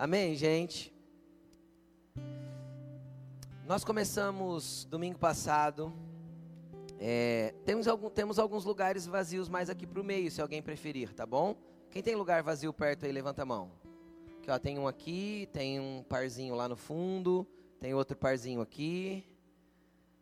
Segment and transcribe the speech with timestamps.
[0.00, 0.90] Amém, gente?
[3.66, 5.92] Nós começamos domingo passado.
[6.98, 11.12] É, temos, algum, temos alguns lugares vazios mais aqui para o meio, se alguém preferir,
[11.12, 11.54] tá bom?
[11.90, 13.70] Quem tem lugar vazio perto aí, levanta a mão.
[14.38, 17.46] Aqui, ó, tem um aqui, tem um parzinho lá no fundo,
[17.78, 19.22] tem outro parzinho aqui.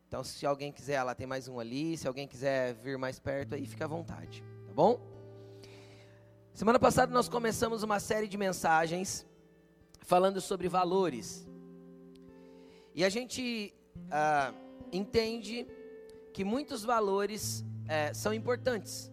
[0.09, 1.95] Então, se alguém quiser, lá tem mais um ali.
[1.95, 4.99] Se alguém quiser vir mais perto aí, fica à vontade, tá bom?
[6.53, 9.25] Semana passada nós começamos uma série de mensagens
[10.09, 11.47] falando sobre valores.
[12.95, 13.71] E a gente
[14.09, 14.51] ah,
[14.91, 15.67] entende
[16.33, 19.11] que muitos valores eh, são importantes.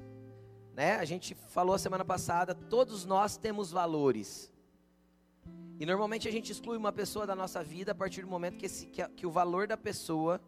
[0.74, 0.96] Né?
[0.96, 4.50] A gente falou semana passada, todos nós temos valores.
[5.78, 8.64] E normalmente a gente exclui uma pessoa da nossa vida a partir do momento que,
[8.64, 10.40] esse, que, que o valor da pessoa,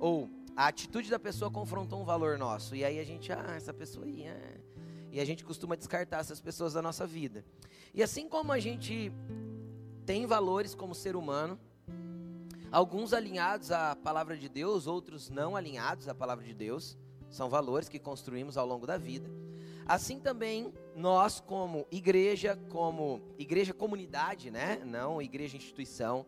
[0.00, 2.74] ou a atitude da pessoa confrontou um valor nosso.
[2.74, 4.60] E aí a gente, ah, essa pessoa aí, é.
[5.12, 7.44] E a gente costuma descartar essas pessoas da nossa vida.
[7.94, 9.12] E assim como a gente
[10.04, 11.58] tem valores como ser humano,
[12.70, 16.98] alguns alinhados à palavra de Deus, outros não alinhados à palavra de Deus,
[17.30, 19.30] são valores que construímos ao longo da vida.
[19.86, 24.80] Assim também nós como igreja, como igreja comunidade, né?
[24.84, 26.24] Não igreja instituição,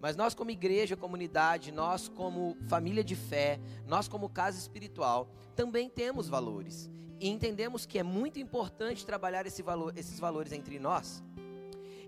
[0.00, 5.88] mas nós como igreja, comunidade, nós como família de fé, nós como casa espiritual, também
[5.88, 6.90] temos valores.
[7.18, 11.22] E entendemos que é muito importante trabalhar esse valor, esses valores entre nós.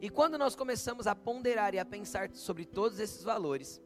[0.03, 3.81] E quando nós começamos a ponderar e a pensar sobre todos esses valores,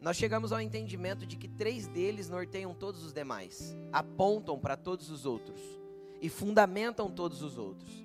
[0.00, 5.10] nós chegamos ao entendimento de que três deles norteiam todos os demais, apontam para todos
[5.10, 5.60] os outros
[6.20, 8.04] e fundamentam todos os outros.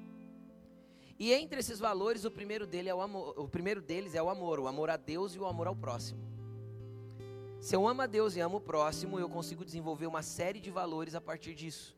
[1.18, 4.30] E entre esses valores, o primeiro, dele é o, amor, o primeiro deles é o
[4.30, 6.22] amor, o amor a Deus e o amor ao próximo.
[7.60, 10.70] Se eu amo a Deus e amo o próximo, eu consigo desenvolver uma série de
[10.70, 11.98] valores a partir disso.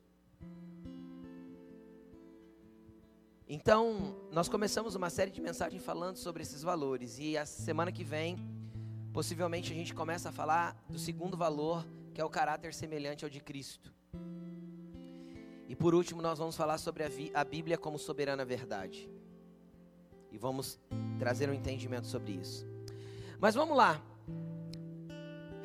[3.49, 8.03] Então, nós começamos uma série de mensagens falando sobre esses valores e a semana que
[8.03, 8.37] vem,
[9.13, 13.29] possivelmente a gente começa a falar do segundo valor, que é o caráter semelhante ao
[13.29, 13.93] de Cristo.
[15.65, 17.09] E por último, nós vamos falar sobre a,
[17.39, 19.09] a Bíblia como soberana verdade.
[20.29, 20.77] E vamos
[21.17, 22.67] trazer um entendimento sobre isso.
[23.39, 24.01] Mas vamos lá.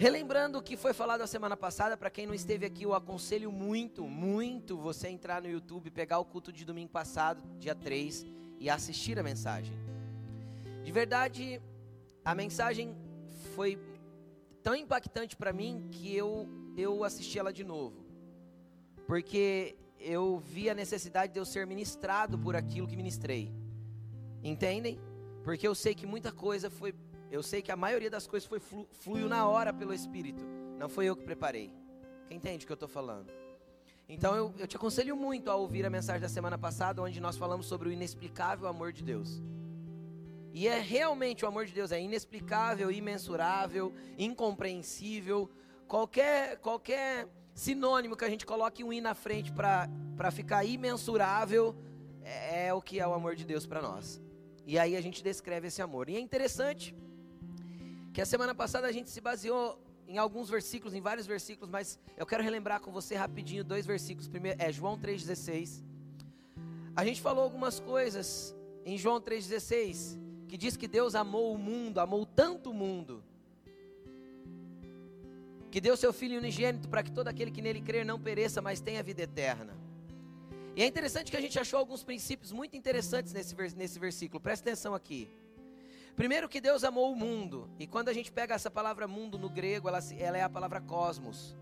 [0.02, 3.52] Relembrando o que foi falado a semana passada, para quem não esteve aqui, eu aconselho
[3.52, 8.26] muito, muito você entrar no YouTube, pegar o culto de domingo passado, dia 3,
[8.58, 9.72] e assistir a mensagem.
[10.82, 11.62] De verdade,
[12.24, 12.96] a mensagem
[13.54, 13.78] foi
[14.60, 18.04] tão impactante para mim que eu, eu assisti ela de novo.
[19.06, 23.52] Porque eu vi a necessidade de eu ser ministrado por aquilo que ministrei.
[24.42, 24.98] Entendem?
[25.44, 26.92] Porque eu sei que muita coisa foi
[27.32, 30.44] eu sei que a maioria das coisas foi flu, fluiu na hora pelo Espírito.
[30.78, 31.72] Não foi eu que preparei.
[32.28, 33.32] Quem entende o que eu estou falando?
[34.06, 37.38] Então eu, eu te aconselho muito a ouvir a mensagem da semana passada, onde nós
[37.38, 39.42] falamos sobre o inexplicável amor de Deus.
[40.52, 45.50] E é realmente o amor de Deus é inexplicável, imensurável, incompreensível.
[45.88, 51.74] Qualquer, qualquer sinônimo que a gente coloque um i na frente para ficar imensurável
[52.22, 54.20] é, é o que é o amor de Deus para nós.
[54.66, 56.10] E aí a gente descreve esse amor.
[56.10, 56.94] E é interessante
[58.12, 61.98] que a semana passada a gente se baseou em alguns versículos, em vários versículos, mas
[62.16, 64.28] eu quero relembrar com você rapidinho dois versículos.
[64.28, 65.82] Primeiro é João 3,16.
[66.94, 71.98] A gente falou algumas coisas em João 3,16, que diz que Deus amou o mundo,
[71.98, 73.24] amou tanto o mundo,
[75.70, 78.80] que deu seu Filho unigênito para que todo aquele que nele crer não pereça, mas
[78.80, 79.74] tenha vida eterna.
[80.76, 84.68] E é interessante que a gente achou alguns princípios muito interessantes nesse, nesse versículo, presta
[84.68, 85.30] atenção aqui.
[86.16, 87.70] Primeiro que Deus amou o mundo.
[87.78, 90.80] E quando a gente pega essa palavra mundo no grego, ela, ela é a palavra
[90.80, 91.56] cosmos.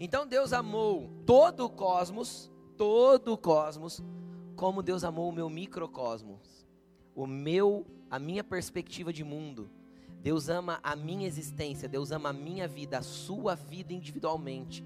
[0.00, 4.02] Então Deus amou todo o cosmos, todo o cosmos,
[4.56, 6.66] como Deus amou o meu microcosmos.
[7.14, 9.70] O meu, a minha perspectiva de mundo.
[10.20, 14.82] Deus ama a minha existência, Deus ama a minha vida, a sua vida individualmente.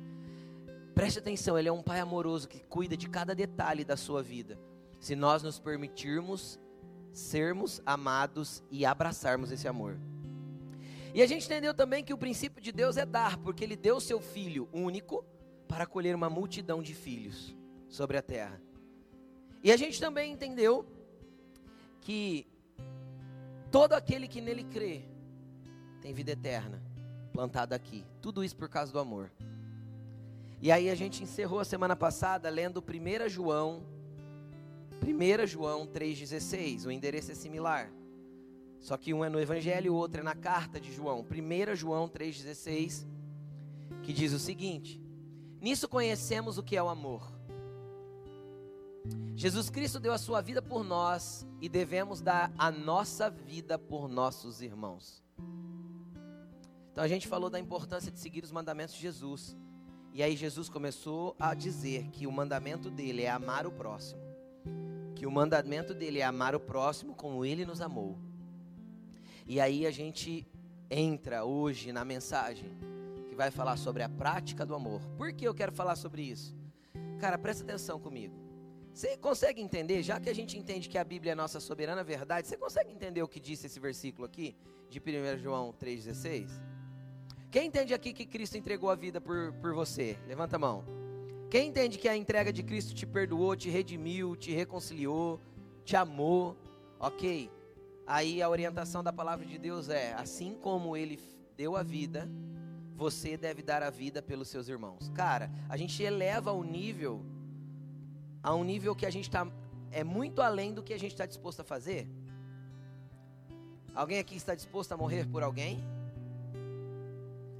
[0.95, 4.59] Preste atenção, Ele é um Pai amoroso que cuida de cada detalhe da sua vida.
[4.99, 6.59] Se nós nos permitirmos
[7.19, 9.99] sermos amados e abraçarmos esse amor.
[11.13, 13.99] E a gente entendeu também que o princípio de Deus é dar, porque Ele deu
[13.99, 15.25] seu Filho único
[15.67, 17.57] para acolher uma multidão de filhos
[17.89, 18.61] sobre a terra.
[19.63, 20.87] E a gente também entendeu
[22.01, 22.47] que
[23.71, 25.03] todo aquele que nele crê
[26.01, 26.81] tem vida eterna,
[27.33, 28.05] plantada aqui.
[28.23, 29.31] Tudo isso por causa do amor.
[30.63, 33.83] E aí a gente encerrou a semana passada lendo 1 João
[35.03, 37.91] 1 João 3,16, o endereço é similar.
[38.81, 41.25] Só que um é no Evangelho e o outro é na carta de João.
[41.25, 43.07] 1 João 3,16,
[44.03, 45.01] que diz o seguinte:
[45.61, 47.39] Nisso conhecemos o que é o amor.
[49.35, 54.09] Jesus Cristo deu a sua vida por nós e devemos dar a nossa vida por
[54.09, 55.23] nossos irmãos.
[56.91, 59.57] Então a gente falou da importância de seguir os mandamentos de Jesus.
[60.13, 64.28] E aí Jesus começou a dizer que o mandamento dele é amar o próximo.
[65.19, 68.17] Que o mandamento dele é amar o próximo como ele nos amou.
[69.49, 70.47] E aí a gente
[70.89, 72.71] entra hoje na mensagem
[73.29, 75.01] que vai falar sobre a prática do amor.
[75.17, 76.55] Por que eu quero falar sobre isso?
[77.19, 78.33] Cara, presta atenção comigo.
[78.95, 82.47] Você consegue entender, já que a gente entende que a Bíblia é nossa soberana verdade,
[82.47, 84.55] você consegue entender o que disse esse versículo aqui
[84.89, 86.49] de 1 João 3,16?
[87.51, 90.17] Quem entende aqui que Cristo entregou a vida por, por você?
[90.29, 91.08] Levanta a mão.
[91.51, 95.41] Quem entende que a entrega de Cristo te perdoou, te redimiu, te reconciliou,
[95.85, 96.57] te amou?
[97.01, 97.51] Ok.
[98.07, 101.19] Aí a orientação da palavra de Deus é: assim como Ele
[101.57, 102.29] deu a vida,
[102.95, 105.11] você deve dar a vida pelos seus irmãos.
[105.15, 107.25] Cara, a gente eleva o nível
[108.43, 109.47] a um nível que a gente está
[109.91, 112.07] é muito além do que a gente está disposto a fazer.
[113.95, 115.83] Alguém aqui está disposto a morrer por alguém?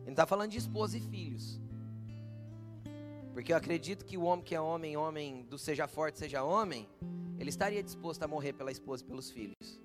[0.03, 1.61] Ele está falando de esposa e filhos.
[3.39, 6.89] Porque eu acredito que o homem que é homem, homem do seja forte, seja homem,
[7.39, 9.81] ele estaria disposto a morrer pela esposa e pelos filhos.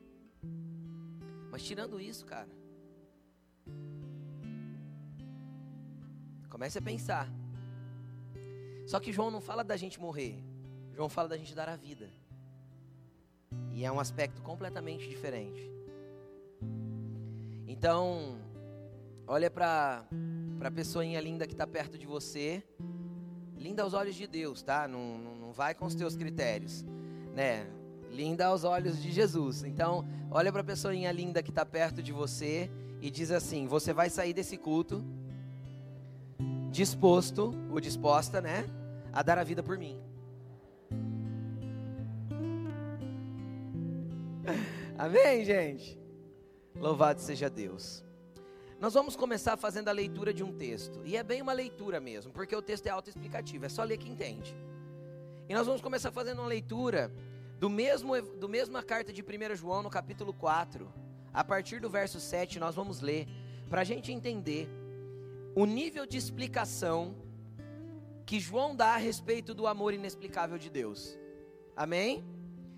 [1.51, 2.49] Mas tirando isso, cara,
[6.49, 7.29] comece a pensar.
[8.87, 10.43] Só que João não fala da gente morrer,
[10.95, 12.09] João fala da gente dar a vida.
[13.71, 15.61] E é um aspecto completamente diferente.
[17.67, 18.41] Então,
[19.25, 20.05] Olha para
[20.61, 22.61] a pessoinha linda que está perto de você.
[23.63, 24.89] Linda aos olhos de Deus, tá?
[24.89, 26.83] Não, não, não vai com os teus critérios,
[27.33, 27.65] né?
[28.11, 29.63] Linda aos olhos de Jesus.
[29.63, 32.69] Então, olha para a pessoinha linda que está perto de você
[33.01, 35.01] e diz assim: Você vai sair desse culto
[36.71, 38.65] disposto ou disposta, né?
[39.13, 39.97] A dar a vida por mim.
[44.99, 45.97] Amém, gente?
[46.75, 48.03] Louvado seja Deus.
[48.83, 50.99] Nós vamos começar fazendo a leitura de um texto.
[51.05, 54.09] E é bem uma leitura mesmo, porque o texto é autoexplicativo, é só ler que
[54.09, 54.53] entende.
[55.47, 57.09] E nós vamos começar fazendo uma leitura
[57.61, 60.91] do mesmo do mesma carta de 1 João, no capítulo 4.
[61.33, 63.25] A partir do verso 7, nós vamos ler
[63.69, 64.67] para a gente entender
[65.55, 67.15] o nível de explicação
[68.25, 71.17] que João dá a respeito do amor inexplicável de Deus.
[71.73, 72.21] Amém?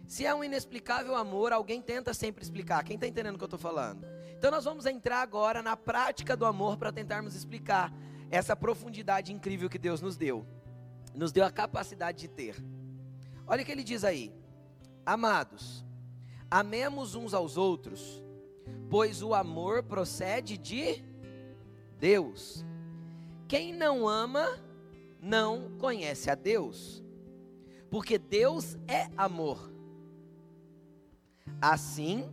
[0.08, 2.84] Se é um inexplicável amor, alguém tenta sempre explicar.
[2.84, 4.06] Quem está entendendo o que eu estou falando?
[4.38, 7.92] Então nós vamos entrar agora na prática do amor para tentarmos explicar
[8.30, 10.46] essa profundidade incrível que Deus nos deu.
[11.14, 12.56] Nos deu a capacidade de ter.
[13.48, 14.32] Olha o que ele diz aí:
[15.06, 15.84] Amados,
[16.52, 18.24] amemos uns aos outros,
[18.90, 21.04] pois o amor procede de
[22.00, 22.64] Deus.
[23.48, 24.60] Quem não ama
[25.20, 27.04] não conhece a Deus,
[27.90, 29.75] porque Deus é amor.
[31.62, 32.30] Assim,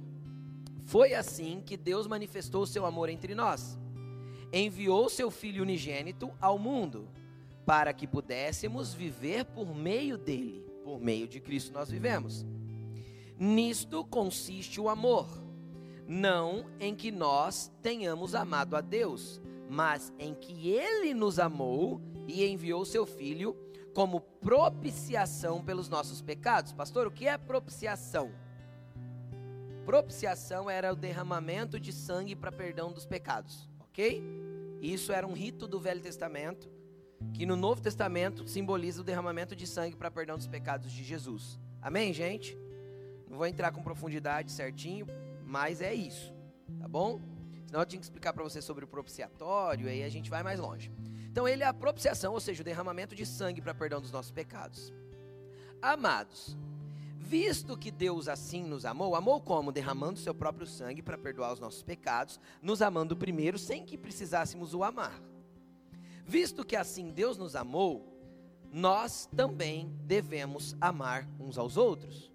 [0.84, 3.78] foi assim que Deus manifestou o seu amor entre nós.
[4.52, 7.08] Enviou seu Filho unigênito ao mundo,
[7.64, 10.66] para que pudéssemos viver por meio dele.
[10.84, 12.44] Por meio de Cristo nós vivemos.
[13.38, 15.26] Nisto consiste o amor,
[16.06, 22.44] não em que nós tenhamos amado a Deus, mas em que ele nos amou e
[22.44, 23.56] enviou seu Filho
[23.94, 26.72] como propiciação pelos nossos pecados.
[26.72, 28.30] Pastor, o que é propiciação?
[29.84, 34.22] Propiciação era o derramamento de sangue para perdão dos pecados, ok?
[34.80, 36.70] Isso era um rito do Velho Testamento,
[37.34, 41.58] que no Novo Testamento simboliza o derramamento de sangue para perdão dos pecados de Jesus.
[41.80, 42.56] Amém, gente?
[43.28, 45.06] Não vou entrar com profundidade certinho,
[45.44, 46.32] mas é isso,
[46.78, 47.20] tá bom?
[47.66, 50.60] Senão eu tinha que explicar para você sobre o propiciatório, aí a gente vai mais
[50.60, 50.92] longe.
[51.30, 54.30] Então, ele é a propiciação, ou seja, o derramamento de sangue para perdão dos nossos
[54.30, 54.92] pecados.
[55.80, 56.56] Amados,
[57.24, 59.72] Visto que Deus assim nos amou, amou como?
[59.72, 64.74] Derramando seu próprio sangue para perdoar os nossos pecados, nos amando primeiro sem que precisássemos
[64.74, 65.22] o amar.
[66.26, 68.12] Visto que assim Deus nos amou,
[68.72, 72.30] nós também devemos amar uns aos outros.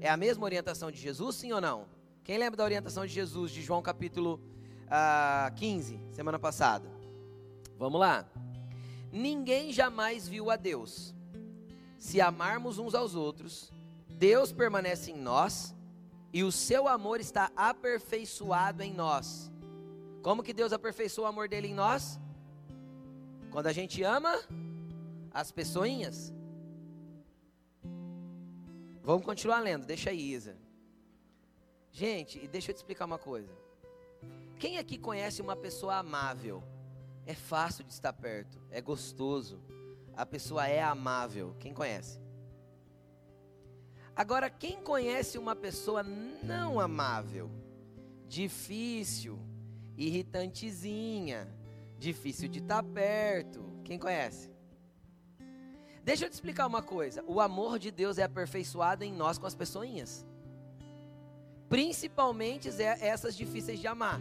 [0.00, 1.86] É a mesma orientação de Jesus, sim ou não?
[2.22, 4.40] Quem lembra da orientação de Jesus de João capítulo
[4.88, 6.88] ah, 15, semana passada?
[7.78, 8.28] Vamos lá.
[9.10, 11.14] Ninguém jamais viu a Deus.
[11.98, 13.72] Se amarmos uns aos outros,
[14.18, 15.74] Deus permanece em nós
[16.32, 19.50] e o seu amor está aperfeiçoado em nós.
[20.22, 22.18] Como que Deus aperfeiçoa o amor dele em nós?
[23.50, 24.34] Quando a gente ama
[25.32, 26.32] as pessoinhas.
[29.02, 30.56] Vamos continuar lendo, deixa aí, Isa.
[31.92, 33.52] Gente, e deixa eu te explicar uma coisa.
[34.58, 36.62] Quem aqui conhece uma pessoa amável?
[37.26, 39.62] É fácil de estar perto, é gostoso.
[40.16, 41.54] A pessoa é amável.
[41.60, 42.18] Quem conhece?
[44.16, 47.50] Agora, quem conhece uma pessoa não amável,
[48.26, 49.38] difícil,
[49.94, 51.46] irritantezinha,
[51.98, 53.62] difícil de estar perto?
[53.84, 54.50] Quem conhece?
[56.02, 59.46] Deixa eu te explicar uma coisa: o amor de Deus é aperfeiçoado em nós com
[59.46, 60.24] as pessoinhas,
[61.68, 64.18] principalmente essas difíceis de amar.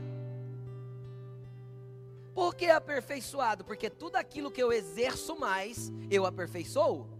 [2.33, 3.63] Por que aperfeiçoado?
[3.63, 7.14] Porque tudo aquilo que eu exerço mais, eu aperfeiçoo.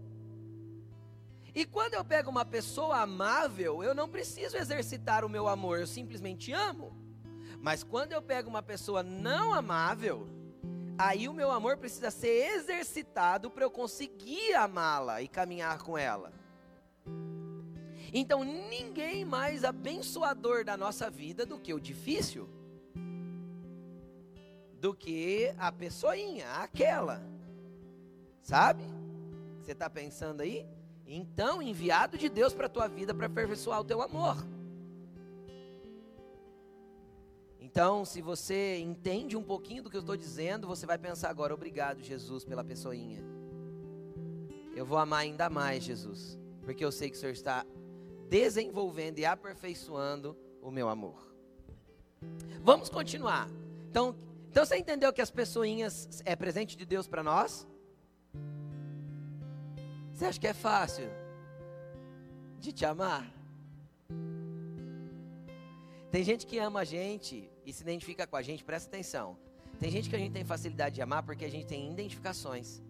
[1.56, 5.86] E quando eu pego uma pessoa amável, eu não preciso exercitar o meu amor, eu
[5.86, 6.94] simplesmente amo.
[7.62, 10.28] Mas quando eu pego uma pessoa não amável,
[10.98, 16.30] aí o meu amor precisa ser exercitado para eu conseguir amá-la e caminhar com ela.
[18.12, 22.46] Então, ninguém mais abençoador da nossa vida do que o difícil,
[24.78, 27.22] do que a pessoinha, aquela,
[28.42, 28.84] sabe?
[29.62, 30.75] Você está pensando aí?
[31.06, 34.36] Então, enviado de Deus para a tua vida para aperfeiçoar o teu amor.
[37.60, 41.54] Então, se você entende um pouquinho do que eu estou dizendo, você vai pensar agora:
[41.54, 43.22] obrigado, Jesus, pela pessoinha.
[44.74, 47.64] Eu vou amar ainda mais, Jesus, porque eu sei que o Senhor está
[48.28, 51.34] desenvolvendo e aperfeiçoando o meu amor.
[52.62, 53.48] Vamos continuar.
[53.88, 54.16] Então,
[54.50, 57.66] então você entendeu que as pessoinhas é presente de Deus para nós?
[60.16, 61.10] Você acha que é fácil
[62.58, 63.30] de te amar?
[66.10, 69.36] Tem gente que ama a gente e se identifica com a gente, presta atenção.
[69.78, 72.82] Tem gente que a gente tem facilidade de amar porque a gente tem identificações.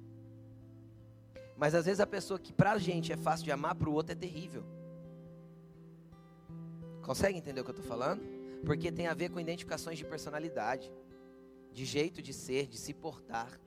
[1.57, 4.15] Mas às vezes a pessoa que pra gente é fácil de amar, pro outro é
[4.15, 4.63] terrível.
[7.03, 8.23] Consegue entender o que eu estou falando?
[8.65, 10.93] Porque tem a ver com identificações de personalidade,
[11.73, 13.61] de jeito de ser, de se portar.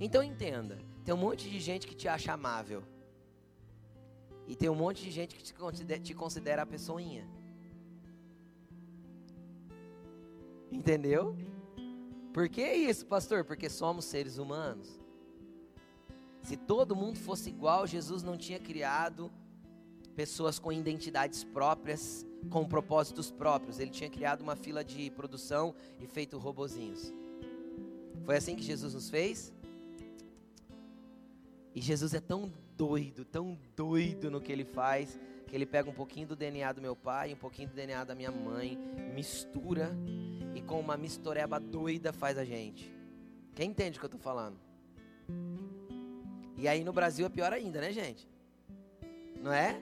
[0.00, 2.82] Então entenda, tem um monte de gente que te acha amável.
[4.46, 7.26] E tem um monte de gente que te considera, te considera a pessoinha.
[10.70, 11.34] Entendeu?
[12.30, 13.42] Por que isso, pastor?
[13.42, 15.00] Porque somos seres humanos.
[16.42, 19.32] Se todo mundo fosse igual, Jesus não tinha criado
[20.14, 23.78] pessoas com identidades próprias, com propósitos próprios.
[23.78, 27.14] Ele tinha criado uma fila de produção e feito robozinhos.
[28.26, 29.54] Foi assim que Jesus nos fez?
[31.78, 35.16] E Jesus é tão doido, tão doido no que ele faz,
[35.46, 38.16] que ele pega um pouquinho do DNA do meu pai, um pouquinho do DNA da
[38.16, 38.76] minha mãe,
[39.14, 39.96] mistura
[40.56, 42.92] e com uma mistureba doida faz a gente.
[43.54, 44.58] Quem entende o que eu estou falando?
[46.56, 48.28] E aí no Brasil é pior ainda, né, gente?
[49.40, 49.80] Não é?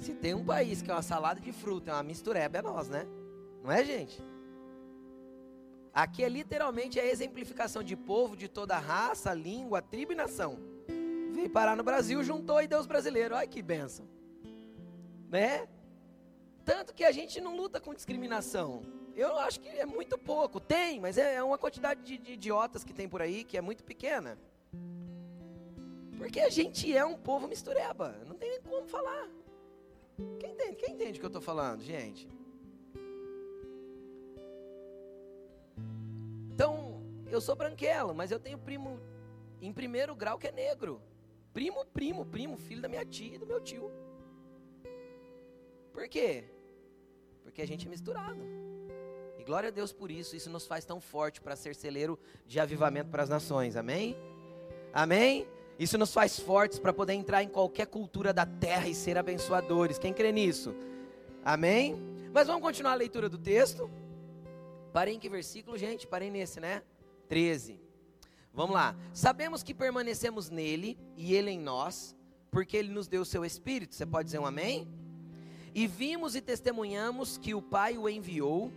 [0.00, 2.88] Se tem um país que é uma salada de fruta, é uma mistureba, é nós,
[2.88, 3.06] né?
[3.62, 4.20] Não é, gente?
[5.94, 10.74] Aqui é literalmente a exemplificação de povo de toda raça, língua, tribo e nação
[11.36, 13.36] veio parar no Brasil, juntou e deu os brasileiros.
[13.36, 14.08] Olha que benção.
[15.28, 15.68] Né?
[16.64, 18.82] Tanto que a gente não luta com discriminação.
[19.14, 20.58] Eu acho que é muito pouco.
[20.60, 23.60] Tem, mas é, é uma quantidade de, de idiotas que tem por aí que é
[23.60, 24.38] muito pequena.
[26.18, 28.16] Porque a gente é um povo mistureba.
[28.26, 29.28] Não tem nem como falar.
[30.40, 32.28] Quem entende, Quem entende o que eu estou falando, gente?
[36.52, 38.98] Então, eu sou branquelo, mas eu tenho primo
[39.60, 41.02] em primeiro grau que é negro.
[41.56, 43.90] Primo, primo, primo, filho da minha tia e do meu tio.
[45.90, 46.44] Por quê?
[47.42, 48.42] Porque a gente é misturado.
[49.38, 52.60] E glória a Deus por isso, isso nos faz tão forte para ser celeiro de
[52.60, 53.74] avivamento para as nações.
[53.74, 54.14] Amém?
[54.92, 55.48] Amém?
[55.78, 59.98] Isso nos faz fortes para poder entrar em qualquer cultura da terra e ser abençoadores.
[59.98, 60.74] Quem crê nisso?
[61.42, 61.96] Amém?
[62.34, 63.90] Mas vamos continuar a leitura do texto.
[64.92, 66.06] Parei em que versículo, gente?
[66.06, 66.82] Parei nesse, né?
[67.30, 67.85] 13.
[68.56, 68.96] Vamos lá.
[69.12, 72.16] Sabemos que permanecemos nele e ele em nós,
[72.50, 73.94] porque ele nos deu o seu espírito.
[73.94, 74.88] Você pode dizer um amém?
[75.74, 78.72] E vimos e testemunhamos que o Pai o enviou,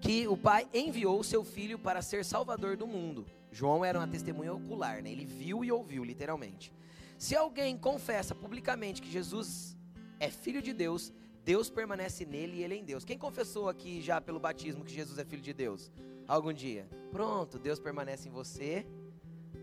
[0.00, 3.24] que o Pai enviou o seu filho para ser salvador do mundo.
[3.52, 5.12] João era uma testemunha ocular, né?
[5.12, 6.72] Ele viu e ouviu, literalmente.
[7.16, 9.76] Se alguém confessa publicamente que Jesus
[10.18, 11.12] é filho de Deus,
[11.50, 13.06] Deus permanece nele e ele em Deus.
[13.06, 15.90] Quem confessou aqui já pelo batismo que Jesus é filho de Deus?
[16.26, 16.88] algum dia.
[17.10, 18.86] Pronto, Deus permanece em você.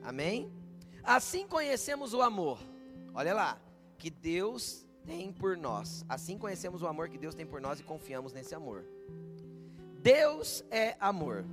[0.01, 0.51] Amém?
[1.03, 2.59] Assim conhecemos o amor.
[3.13, 3.61] Olha lá,
[3.97, 6.05] que Deus tem por nós.
[6.07, 8.85] Assim conhecemos o amor que Deus tem por nós e confiamos nesse amor.
[10.01, 11.45] Deus é amor.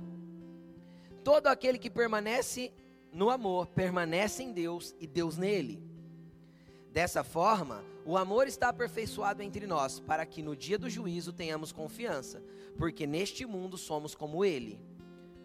[1.23, 2.73] Todo aquele que permanece
[3.11, 5.81] no amor permanece em Deus e Deus nele.
[6.91, 11.71] Dessa forma, o amor está aperfeiçoado entre nós, para que no dia do juízo tenhamos
[11.71, 12.43] confiança,
[12.77, 14.79] porque neste mundo somos como ele.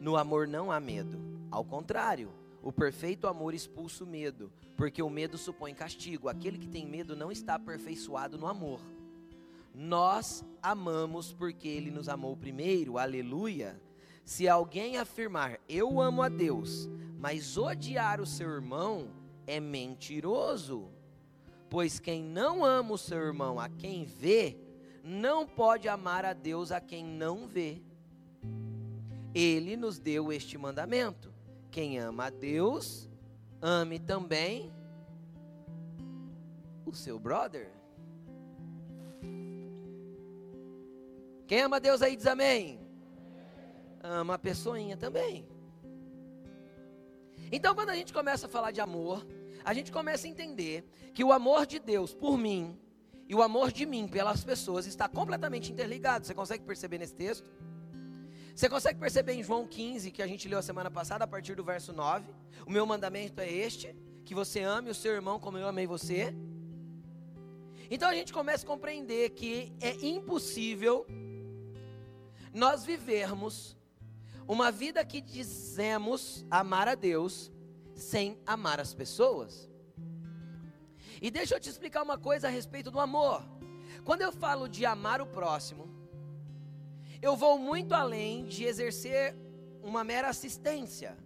[0.01, 1.21] No amor não há medo.
[1.51, 2.33] Ao contrário,
[2.67, 6.29] O perfeito amor expulsa o medo, porque o medo supõe castigo.
[6.29, 8.81] Aquele que tem medo não está aperfeiçoado no amor.
[9.73, 12.99] Nós amamos porque ele nos amou primeiro.
[12.99, 13.81] Aleluia.
[14.25, 16.89] Se alguém afirmar eu amo a Deus,
[17.21, 19.13] mas odiar o seu irmão,
[19.47, 20.91] é mentiroso.
[21.69, 24.57] Pois quem não ama o seu irmão a quem vê,
[25.03, 27.83] não pode amar a Deus a quem não vê.
[29.35, 31.33] Ele nos deu este mandamento:
[31.71, 33.09] quem ama a Deus,
[33.61, 34.73] ame também
[36.87, 37.71] o seu brother.
[41.47, 42.81] Quem ama Deus aí diz amém.
[44.03, 45.47] Ama a pessoinha também.
[47.53, 49.25] Então, quando a gente começa a falar de amor,
[49.65, 50.85] a gente começa a entender
[51.15, 52.79] que o amor de Deus por mim
[53.29, 56.27] e o amor de mim pelas pessoas está completamente interligado.
[56.27, 57.45] Você consegue perceber nesse texto?
[58.55, 61.55] Você consegue perceber em João 15, que a gente leu a semana passada, a partir
[61.55, 62.27] do verso 9?
[62.67, 63.95] O meu mandamento é este:
[64.25, 66.35] que você ame o seu irmão como eu amei você.
[67.91, 71.07] Então a gente começa a compreender que é impossível
[72.53, 73.77] nós vivermos
[74.49, 77.53] uma vida que dizemos amar a Deus
[77.97, 79.69] sem amar as pessoas.
[81.21, 83.43] E deixa eu te explicar uma coisa a respeito do amor.
[84.05, 85.89] Quando eu falo de amar o próximo,
[87.23, 89.35] eu vou muito além de exercer
[89.83, 91.17] uma mera assistência.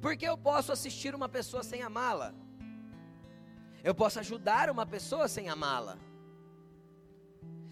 [0.00, 2.34] Porque eu posso assistir uma pessoa sem amá-la.
[3.82, 5.96] Eu posso ajudar uma pessoa sem amá-la.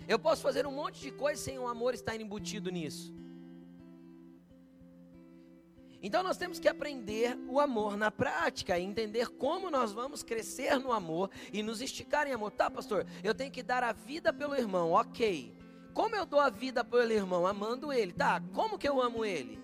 [0.08, 3.19] Eu posso fazer um monte de coisa sem o amor estar embutido nisso.
[6.02, 10.78] Então nós temos que aprender o amor na prática e entender como nós vamos crescer
[10.78, 12.50] no amor e nos esticar em amor.
[12.52, 13.06] Tá, pastor?
[13.22, 15.54] Eu tenho que dar a vida pelo irmão, ok.
[15.92, 17.46] Como eu dou a vida pelo irmão?
[17.46, 18.12] Amando ele.
[18.12, 19.60] Tá, como que eu amo ele?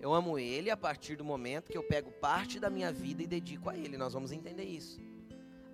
[0.00, 3.26] Eu amo ele a partir do momento que eu pego parte da minha vida e
[3.26, 3.96] dedico a ele.
[3.96, 5.00] Nós vamos entender isso.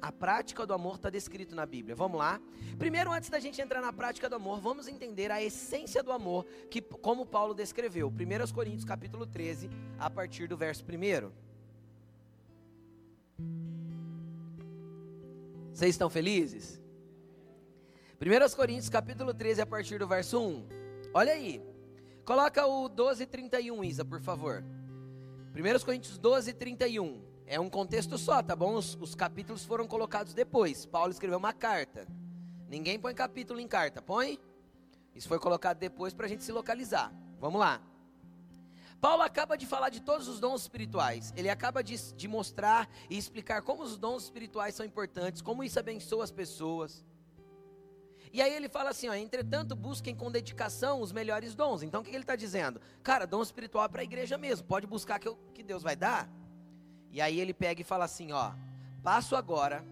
[0.02, 1.94] A prática do amor está descrito na Bíblia.
[1.94, 2.40] Vamos lá?
[2.76, 6.44] Primeiro, antes da gente entrar na prática do amor, vamos entender a essência do amor,
[6.68, 8.08] que como Paulo descreveu.
[8.08, 11.30] 1 Coríntios capítulo 13, a partir do verso 1.
[15.72, 16.82] Vocês estão felizes?
[18.20, 20.66] 1 Coríntios capítulo 13, a partir do verso 1.
[21.14, 21.62] Olha aí.
[22.24, 24.64] Coloca o 12:31, Isa, por favor.
[25.54, 27.31] 1 Coríntios 12, 31.
[27.52, 28.76] É um contexto só, tá bom?
[28.76, 30.86] Os, os capítulos foram colocados depois.
[30.86, 32.08] Paulo escreveu uma carta.
[32.66, 34.40] Ninguém põe capítulo em carta, põe?
[35.14, 37.12] Isso foi colocado depois para a gente se localizar.
[37.38, 37.82] Vamos lá.
[39.02, 41.30] Paulo acaba de falar de todos os dons espirituais.
[41.36, 45.78] Ele acaba de, de, mostrar e explicar como os dons espirituais são importantes, como isso
[45.78, 47.04] abençoa as pessoas.
[48.32, 51.82] E aí ele fala assim: ó, entretanto, busquem com dedicação os melhores dons.
[51.82, 52.80] Então o que ele está dizendo?
[53.02, 54.66] Cara, dom espiritual é para a igreja mesmo.
[54.66, 56.32] Pode buscar que, eu, que Deus vai dar.
[57.12, 58.52] E aí ele pega e fala assim: ó,
[59.02, 59.84] passo agora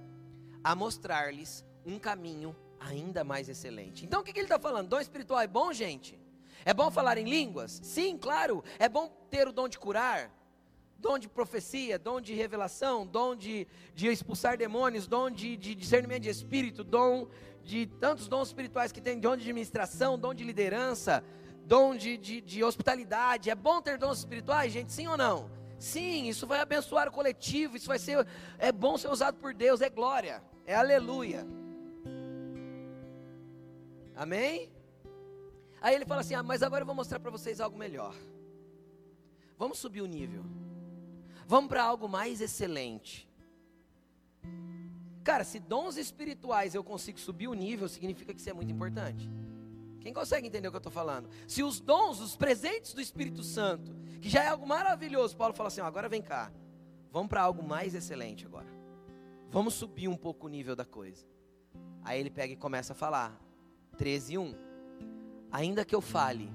[0.65, 4.05] a mostrar-lhes um caminho ainda mais excelente.
[4.05, 4.89] Então o que, que ele está falando?
[4.89, 6.19] Dom espiritual é bom, gente?
[6.65, 7.81] É bom falar em línguas?
[7.83, 8.65] Sim, claro.
[8.79, 10.31] É bom ter o dom de curar,
[10.99, 16.23] dom de profecia, dom de revelação, dom de, de expulsar demônios, dom de, de discernimento
[16.23, 17.29] de espírito, dom
[17.63, 21.23] de tantos dons espirituais que tem, dom de administração, dom de liderança,
[21.67, 23.51] dom de, de, de hospitalidade.
[23.51, 24.93] É bom ter dons espirituais, gente?
[24.93, 25.60] Sim ou não?
[25.81, 28.27] Sim, isso vai abençoar o coletivo, isso vai ser,
[28.59, 31.47] é bom ser usado por Deus, é glória, é aleluia.
[34.15, 34.71] Amém?
[35.81, 38.15] Aí ele fala assim: ah, mas agora eu vou mostrar para vocês algo melhor.
[39.57, 40.45] Vamos subir o nível.
[41.47, 43.27] Vamos para algo mais excelente.
[45.25, 49.31] Cara, se dons espirituais eu consigo subir o nível, significa que isso é muito importante.
[50.01, 51.29] Quem consegue entender o que eu estou falando?
[51.47, 55.69] Se os dons, os presentes do Espírito Santo, que já é algo maravilhoso, Paulo fala
[55.69, 56.51] assim: ó, agora vem cá,
[57.13, 58.69] vamos para algo mais excelente agora.
[59.51, 61.27] Vamos subir um pouco o nível da coisa.
[62.03, 63.39] Aí ele pega e começa a falar,
[63.99, 64.55] 13 1.
[65.53, 66.51] Ainda que eu fale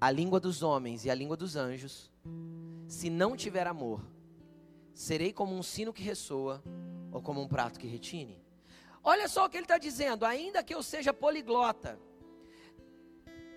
[0.00, 2.10] a língua dos homens e a língua dos anjos,
[2.86, 4.04] se não tiver amor,
[4.94, 6.62] serei como um sino que ressoa
[7.10, 8.42] ou como um prato que retine.
[9.02, 11.98] Olha só o que ele está dizendo: ainda que eu seja poliglota,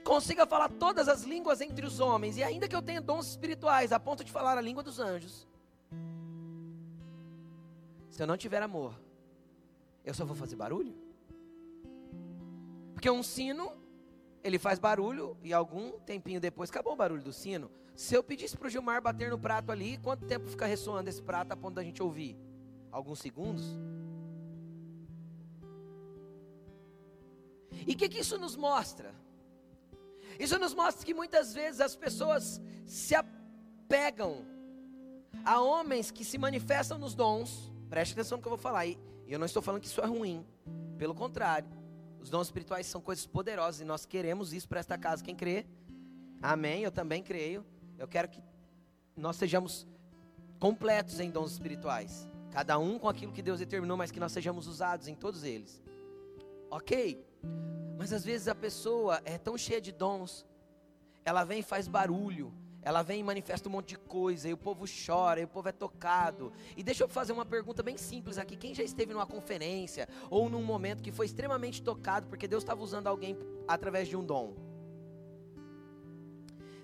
[0.04, 3.92] consiga falar todas as línguas entre os homens, e ainda que eu tenha dons espirituais
[3.92, 5.48] a ponto de falar a língua dos anjos,
[8.10, 9.00] se eu não tiver amor,
[10.06, 10.96] eu só vou fazer barulho?
[12.94, 13.72] Porque um sino,
[14.44, 17.70] ele faz barulho, e algum tempinho depois acabou o barulho do sino.
[17.96, 21.22] Se eu pedisse para o Gilmar bater no prato ali, quanto tempo fica ressoando esse
[21.22, 22.38] prato a ponto da gente ouvir?
[22.92, 23.64] Alguns segundos?
[27.88, 29.14] E o que, que isso nos mostra?
[30.40, 34.46] Isso nos mostra que muitas vezes as pessoas se, apegam
[35.46, 37.72] a homens que se manifestam nos dons.
[37.90, 38.86] Preste atenção no que eu vou falar.
[38.88, 40.46] E eu não estou falando que isso é ruim.
[40.98, 41.70] Pelo contrário.
[42.20, 45.24] Os dons espirituais são coisas poderosas e nós queremos isso para esta casa.
[45.24, 45.66] Quem crê?
[46.42, 46.84] Amém.
[46.84, 47.66] Eu também creio.
[47.98, 48.42] Eu quero que
[49.16, 49.86] nós sejamos
[50.60, 52.28] completos em dons espirituais.
[52.52, 55.82] Cada um com aquilo que Deus determinou, mas que nós sejamos usados em todos eles.
[56.70, 57.24] Ok.
[57.98, 60.46] Mas às vezes a pessoa é tão cheia de dons,
[61.24, 64.58] ela vem e faz barulho, ela vem e manifesta um monte de coisa, e o
[64.58, 66.52] povo chora, e o povo é tocado.
[66.76, 70.50] E deixa eu fazer uma pergunta bem simples aqui: quem já esteve numa conferência ou
[70.50, 74.54] num momento que foi extremamente tocado porque Deus estava usando alguém através de um dom?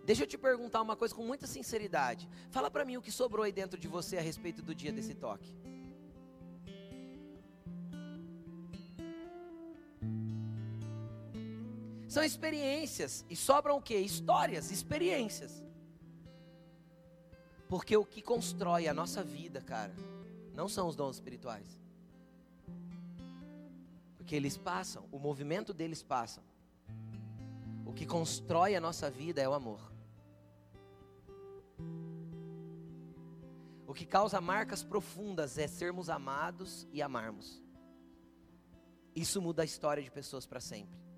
[0.06, 2.28] Deixa eu te perguntar uma coisa com muita sinceridade.
[2.50, 5.14] Fala para mim o que sobrou aí dentro de você a respeito do dia desse
[5.14, 5.56] toque.
[12.10, 13.24] São experiências.
[13.30, 13.96] E sobram o que?
[13.96, 15.64] Histórias, experiências.
[17.68, 19.94] Porque o que constrói a nossa vida, cara,
[20.56, 21.80] não são os dons espirituais.
[24.18, 26.42] Porque eles passam, o movimento deles passa.
[27.86, 29.80] O que constrói a nossa vida é o amor.
[33.86, 37.64] O que causa marcas profundas é sermos amados e amarmos.
[39.16, 41.09] Isso muda a história de pessoas para sempre.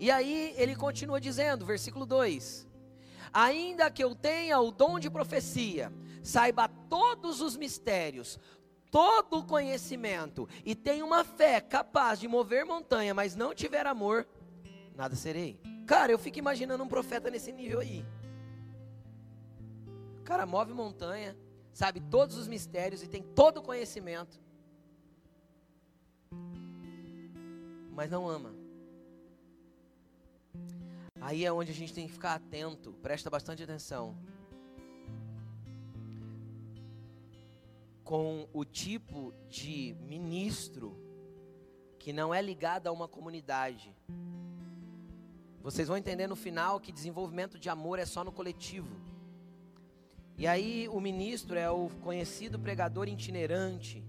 [0.00, 2.66] E aí ele continua dizendo, versículo 2:
[3.32, 8.38] Ainda que eu tenha o dom de profecia, saiba todos os mistérios,
[8.90, 14.26] todo o conhecimento e tenha uma fé capaz de mover montanha, mas não tiver amor,
[14.94, 15.60] nada serei.
[15.84, 18.06] Cara, eu fico imaginando um profeta nesse nível aí.
[20.20, 21.36] O cara move montanha,
[21.72, 24.40] sabe todos os mistérios e tem todo o conhecimento,
[27.90, 28.63] mas não ama.
[31.26, 34.14] Aí é onde a gente tem que ficar atento, presta bastante atenção.
[38.04, 40.94] Com o tipo de ministro
[41.98, 43.96] que não é ligado a uma comunidade.
[45.62, 48.94] Vocês vão entender no final que desenvolvimento de amor é só no coletivo.
[50.36, 54.04] E aí o ministro é o conhecido pregador itinerante.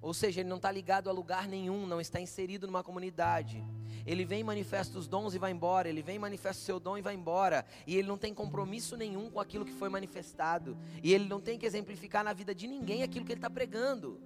[0.00, 3.64] Ou seja, ele não está ligado a lugar nenhum, não está inserido numa comunidade.
[4.06, 5.88] Ele vem, manifesta os dons e vai embora.
[5.88, 7.66] Ele vem, manifesta o seu dom e vai embora.
[7.86, 10.78] E ele não tem compromisso nenhum com aquilo que foi manifestado.
[11.02, 14.20] E ele não tem que exemplificar na vida de ninguém aquilo que ele está pregando.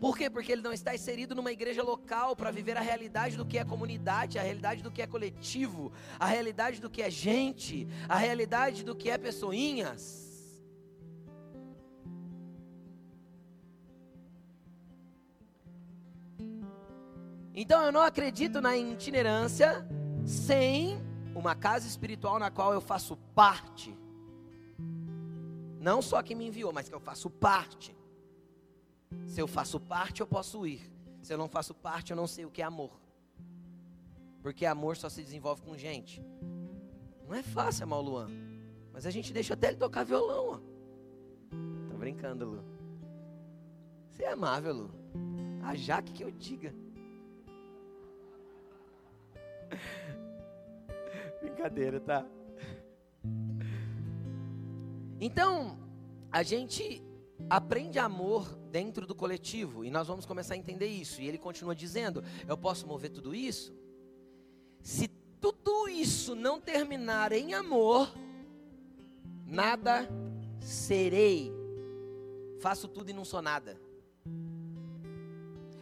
[0.00, 0.30] Por quê?
[0.30, 3.64] Porque ele não está inserido numa igreja local para viver a realidade do que é
[3.64, 8.82] comunidade, a realidade do que é coletivo, a realidade do que é gente, a realidade
[8.82, 10.29] do que é pessoinhas.
[17.62, 19.86] Então eu não acredito na itinerância
[20.24, 20.98] sem
[21.34, 23.94] uma casa espiritual na qual eu faço parte.
[25.78, 27.94] Não só quem me enviou, mas que eu faço parte.
[29.26, 30.90] Se eu faço parte, eu posso ir.
[31.20, 32.98] Se eu não faço parte, eu não sei o que é amor.
[34.40, 36.24] Porque amor só se desenvolve com gente.
[37.28, 38.30] Não é fácil amar o Luan.
[38.90, 40.48] Mas a gente deixa até ele tocar violão.
[40.48, 40.60] Ó.
[41.90, 42.64] Tô brincando, Lu.
[44.08, 44.90] Você é amável, Lu.
[45.62, 46.74] A Jaque que eu diga.
[51.40, 52.26] Brincadeira, tá?
[55.20, 55.78] Então,
[56.32, 57.02] a gente
[57.48, 61.20] aprende amor dentro do coletivo e nós vamos começar a entender isso.
[61.20, 63.74] E ele continua dizendo: Eu posso mover tudo isso?
[64.82, 65.08] Se
[65.40, 68.12] tudo isso não terminar em amor,
[69.46, 70.08] nada
[70.60, 71.52] serei.
[72.60, 73.80] Faço tudo e não sou nada.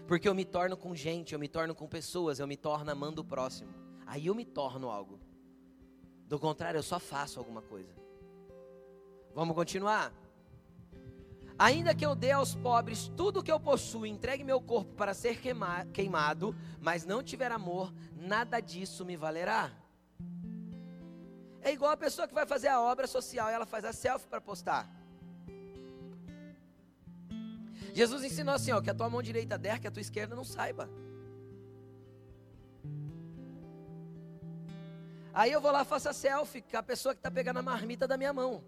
[0.06, 3.20] Porque eu me torno com gente, eu me torno com pessoas, eu me torno amando
[3.20, 3.68] o próximo.
[4.08, 5.20] Aí eu me torno algo.
[6.26, 7.94] Do contrário, eu só faço alguma coisa.
[9.34, 10.12] Vamos continuar?
[11.58, 15.12] Ainda que eu dê aos pobres tudo o que eu possuo, entregue meu corpo para
[15.12, 15.38] ser
[15.92, 19.70] queimado, mas não tiver amor, nada disso me valerá.
[21.60, 24.28] É igual a pessoa que vai fazer a obra social e ela faz a selfie
[24.28, 24.88] para postar.
[27.92, 30.44] Jesus ensinou assim, ó, que a tua mão direita der, que a tua esquerda não
[30.44, 30.88] saiba.
[35.38, 38.08] Aí eu vou lá faço a selfie com a pessoa que está pegando a marmita
[38.08, 38.64] da minha mão.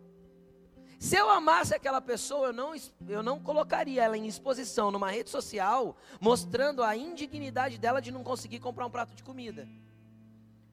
[1.00, 2.72] Se eu amasse aquela pessoa, eu não,
[3.08, 8.22] eu não colocaria ela em exposição numa rede social, mostrando a indignidade dela de não
[8.22, 9.66] conseguir comprar um prato de comida.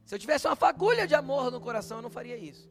[0.06, 2.70] Se eu tivesse uma fagulha de amor no coração, eu não faria isso.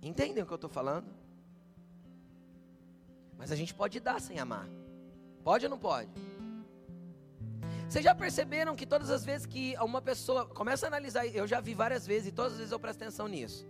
[0.00, 1.12] Entendem o que eu estou falando?
[3.36, 4.68] Mas a gente pode dar sem amar.
[5.42, 6.08] Pode ou não pode?
[7.88, 11.58] Vocês já perceberam que todas as vezes que uma pessoa começa a analisar, eu já
[11.58, 13.66] vi várias vezes e todas as vezes eu presto atenção nisso.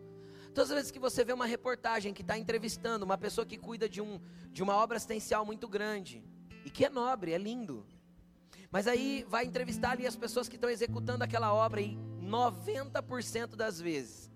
[0.53, 3.89] Todas as vezes que você vê uma reportagem que está entrevistando uma pessoa que cuida
[3.89, 6.25] de, um, de uma obra assistencial muito grande
[6.65, 7.87] e que é nobre, é lindo.
[8.73, 13.81] Mas aí vai entrevistar ali as pessoas que estão executando aquela obra e 90% das
[13.81, 14.29] vezes,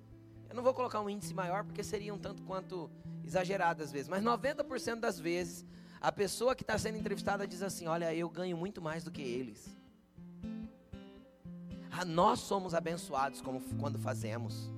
[0.49, 2.89] eu não vou colocar um índice maior porque seria um tanto quanto
[3.25, 5.67] exagerado às vezes, mas 90% das vezes
[6.03, 9.23] a pessoa que está sendo entrevistada diz assim: Olha, eu ganho muito mais do que
[9.23, 9.75] eles.
[11.93, 14.69] Ah, nós somos abençoados como, quando fazemos.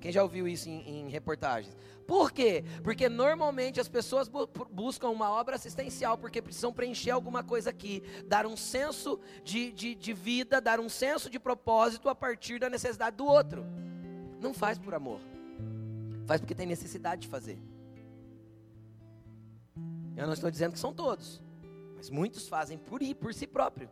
[0.00, 1.74] Quem já ouviu isso em, em, reportagens?
[2.06, 2.62] Por quê?
[2.84, 8.02] Porque normalmente as pessoas bu buscam uma obra assistencial porque precisam preencher alguma coisa aqui,
[8.26, 12.68] dar um senso de, de, de vida, dar um senso de propósito a partir da
[12.68, 13.64] necessidade do outro.
[14.40, 15.20] Não faz por amor,
[16.26, 17.58] faz porque tem necessidade de fazer.
[20.16, 21.42] Eu não estou dizendo que são todos,
[21.94, 23.90] mas muitos fazem por ir, por si próprio.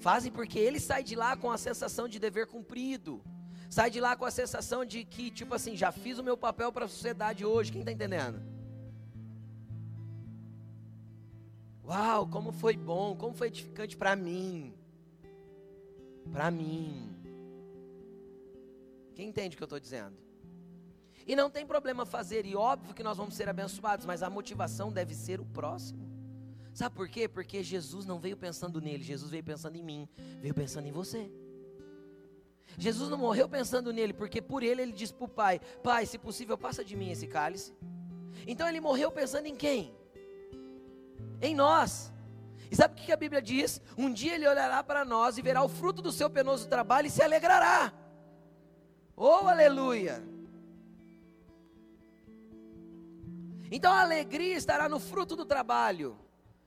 [0.00, 3.22] Fazem porque ele sai de lá com a sensação de dever cumprido.
[3.70, 6.72] Sai de lá com a sensação de que, tipo assim, já fiz o meu papel
[6.72, 7.72] para a sociedade hoje.
[7.72, 8.42] Quem está entendendo?
[11.84, 14.74] Uau, como foi bom, como foi edificante para mim.
[16.32, 17.14] Para mim.
[19.14, 20.25] Quem entende o que eu estou dizendo?
[21.26, 24.92] E não tem problema fazer, e óbvio que nós vamos ser abençoados, mas a motivação
[24.92, 26.06] deve ser o próximo.
[26.72, 27.26] Sabe por quê?
[27.26, 30.08] Porque Jesus não veio pensando nele, Jesus veio pensando em mim,
[30.40, 31.28] veio pensando em você.
[32.78, 36.18] Jesus não morreu pensando nele, porque por ele ele disse para o Pai: Pai, se
[36.18, 37.74] possível, passa de mim esse cálice.
[38.46, 39.96] Então ele morreu pensando em quem?
[41.40, 42.12] Em nós.
[42.70, 43.80] E sabe o que a Bíblia diz?
[43.96, 47.10] Um dia ele olhará para nós e verá o fruto do seu penoso trabalho e
[47.10, 47.92] se alegrará.
[49.16, 50.35] Oh, aleluia!
[53.70, 56.16] Então a alegria estará no fruto do trabalho,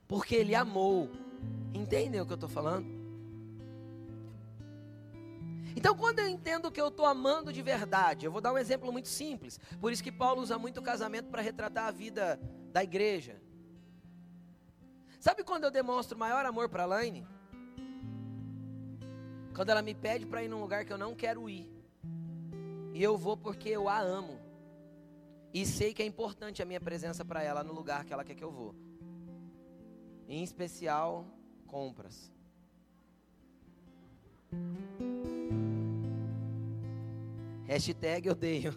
[0.08, 1.10] porque ele amou.
[1.74, 3.00] Entendem o que eu estou falando?
[5.76, 8.92] Então, quando eu entendo que eu estou amando de verdade, eu vou dar um exemplo
[8.92, 9.60] muito simples.
[9.80, 12.40] Por isso que Paulo usa muito o casamento para retratar a vida
[12.74, 13.42] da igreja.
[15.20, 17.26] Sabe quando eu demonstro maior amor para a Laine?
[19.56, 21.70] Quando ela me pede para ir num lugar que eu não quero ir.
[22.94, 24.40] E eu vou porque eu a amo.
[25.54, 28.36] E sei que é importante a minha presença para ela no lugar que ela quer
[28.36, 28.76] que eu vou.
[30.28, 31.26] Em especial,
[31.66, 32.32] compras.
[37.66, 38.74] Hashtag odeio.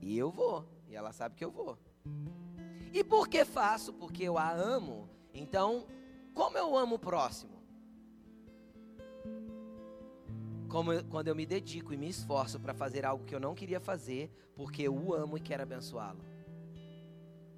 [0.00, 0.64] E eu vou.
[0.88, 1.78] E ela sabe que eu vou.
[2.92, 3.92] E por que faço?
[3.92, 5.08] Porque eu a amo.
[5.32, 5.86] Então,
[6.34, 7.61] como eu amo o próximo?
[10.72, 13.54] Como eu, quando eu me dedico e me esforço para fazer algo que eu não
[13.54, 16.24] queria fazer, porque eu o amo e quero abençoá-lo.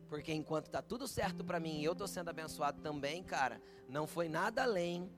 [0.08, 4.04] Porque enquanto está tudo certo para mim e eu estou sendo abençoado também, cara, não
[4.04, 5.08] foi nada além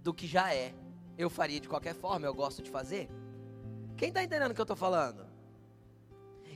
[0.00, 0.72] do que já é.
[1.18, 3.10] Eu faria de qualquer forma, eu gosto de fazer.
[3.96, 5.26] Quem está entendendo o que eu estou falando?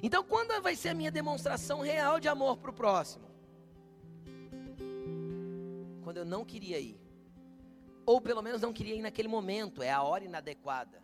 [0.01, 3.29] Então, quando vai ser a minha demonstração real de amor para o próximo?
[6.05, 7.00] Quando eu não queria ir
[8.07, 11.03] ou pelo menos não queria ir naquele momento, é a hora inadequada.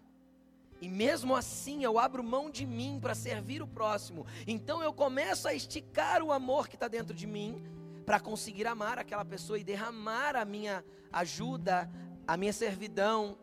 [0.80, 4.26] E mesmo assim eu abro mão de mim para servir o próximo.
[4.46, 7.62] Então eu começo a esticar o amor que está dentro de mim
[8.04, 11.90] para conseguir amar aquela pessoa e derramar a minha ajuda,
[12.26, 13.38] a minha servidão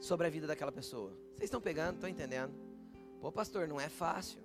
[0.00, 1.10] sobre a vida daquela pessoa.
[1.34, 1.96] Vocês estão pegando?
[1.96, 2.54] Estão entendendo?
[3.20, 4.40] Pô, pastor, não é fácil.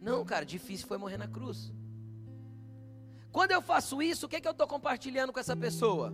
[0.00, 1.72] Não, cara, difícil foi morrer na cruz.
[3.32, 6.12] Quando eu faço isso, o que, é que eu estou compartilhando com essa pessoa?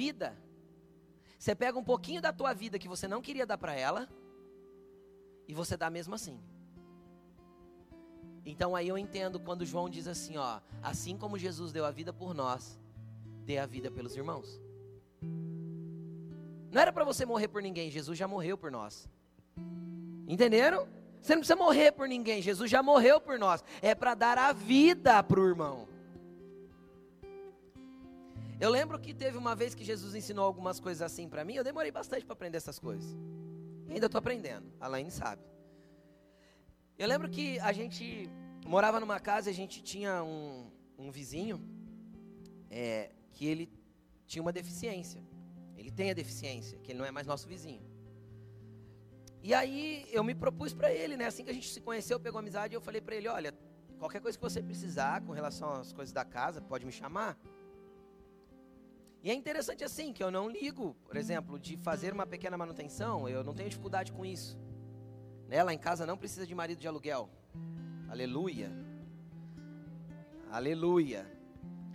[0.00, 0.28] Vida.
[1.38, 4.08] Você pega um pouquinho da tua vida que você não queria dar para ela
[5.48, 6.38] e você dá mesmo assim.
[8.44, 12.12] Então aí eu entendo quando João diz assim, ó, assim como Jesus deu a vida
[12.12, 12.78] por nós,
[13.44, 14.60] dê a vida pelos irmãos.
[16.72, 19.08] Não era para você morrer por ninguém, Jesus já morreu por nós.
[20.28, 20.86] Entenderam?
[21.20, 23.64] Você não precisa morrer por ninguém, Jesus já morreu por nós.
[23.82, 25.88] É para dar a vida para o irmão.
[28.58, 31.64] Eu lembro que teve uma vez que Jesus ensinou algumas coisas assim para mim, eu
[31.64, 33.16] demorei bastante para aprender essas coisas.
[33.86, 35.42] E ainda estou aprendendo, a Laine sabe.
[36.98, 38.30] Eu lembro que a gente
[38.66, 41.60] morava numa casa e a gente tinha um, um vizinho
[42.70, 43.70] é, que ele
[44.26, 45.22] tinha uma deficiência.
[45.76, 47.84] Ele tem a deficiência, que ele não é mais nosso vizinho.
[49.42, 51.26] E aí eu me propus para ele, né?
[51.26, 53.54] Assim que a gente se conheceu, pegou amizade, eu falei para ele, olha,
[53.98, 57.38] qualquer coisa que você precisar com relação às coisas da casa, pode me chamar.
[59.26, 63.28] E é interessante assim, que eu não ligo, por exemplo, de fazer uma pequena manutenção,
[63.28, 64.56] eu não tenho dificuldade com isso.
[65.48, 65.64] Né?
[65.64, 67.28] Lá em casa não precisa de marido de aluguel.
[68.08, 68.70] Aleluia.
[70.48, 71.26] Aleluia.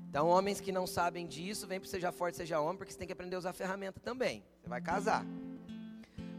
[0.10, 3.08] Então, homens que não sabem disso, vem para seja forte, seja homem, porque você tem
[3.08, 4.44] que aprender a usar a ferramenta também.
[4.62, 5.26] Você vai casar.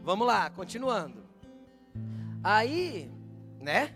[0.03, 1.23] Vamos lá, continuando.
[2.43, 3.09] Aí,
[3.59, 3.95] né?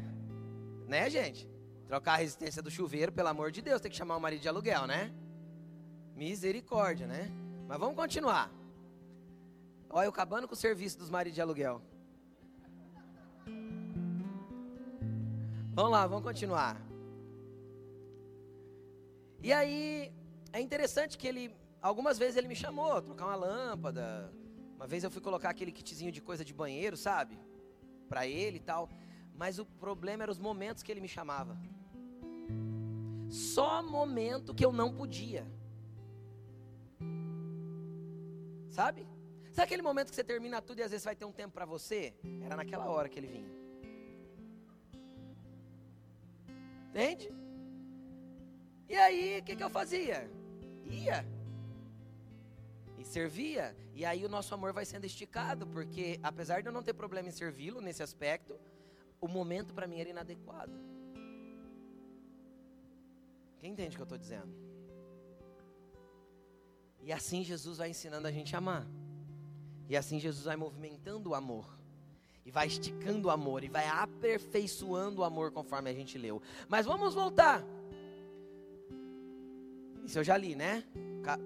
[0.88, 1.48] Né, gente?
[1.86, 4.50] Trocar a resistência do chuveiro, pelo amor de Deus, tem que chamar o marido de
[4.50, 5.14] aluguel, né?
[6.18, 7.32] Misericórdia, né?
[7.68, 8.52] Mas vamos continuar.
[9.88, 11.80] Olha, eu acabando com o serviço dos maridos de aluguel.
[15.76, 16.82] Vamos lá, vamos continuar.
[19.44, 20.12] E aí,
[20.52, 24.34] é interessante que ele, algumas vezes ele me chamou, trocar uma lâmpada.
[24.76, 27.38] Uma vez eu fui colocar aquele kitzinho de coisa de banheiro, sabe?
[28.10, 28.90] Para ele e tal.
[29.36, 31.56] Mas o problema era os momentos que ele me chamava.
[33.30, 35.46] Só momento que eu não podia.
[38.78, 39.08] Sabe?
[39.54, 41.66] Sabe aquele momento que você termina tudo e às vezes vai ter um tempo para
[41.66, 42.14] você?
[42.46, 43.50] Era naquela hora que ele vinha.
[46.90, 47.34] Entende?
[48.88, 50.30] E aí, o que, que eu fazia?
[50.86, 51.26] Ia.
[53.00, 53.76] E servia.
[53.96, 57.30] E aí o nosso amor vai sendo esticado, porque apesar de eu não ter problema
[57.30, 58.60] em servi-lo nesse aspecto,
[59.20, 60.80] o momento para mim era inadequado.
[63.58, 64.67] Quem entende o que eu estou dizendo?
[67.08, 68.86] E assim Jesus vai ensinando a gente a amar.
[69.88, 71.66] E assim Jesus vai movimentando o amor.
[72.46, 73.64] E vai esticando o amor.
[73.64, 76.42] E vai aperfeiçoando o amor conforme a gente leu.
[76.68, 77.64] Mas vamos voltar.
[80.04, 80.84] Isso eu já li, né?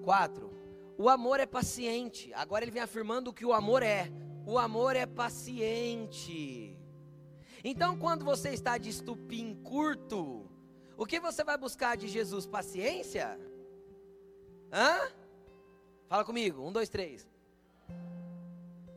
[0.03, 0.51] Quatro.
[0.97, 2.33] O amor é paciente.
[2.33, 4.11] Agora ele vem afirmando que o amor é.
[4.47, 6.75] O amor é paciente.
[7.63, 10.49] Então, quando você está de estupim curto,
[10.97, 12.47] o que você vai buscar de Jesus?
[12.47, 13.39] Paciência?
[14.73, 15.20] Hã?
[16.11, 16.61] Fala comigo.
[16.61, 17.25] Um, dois, três.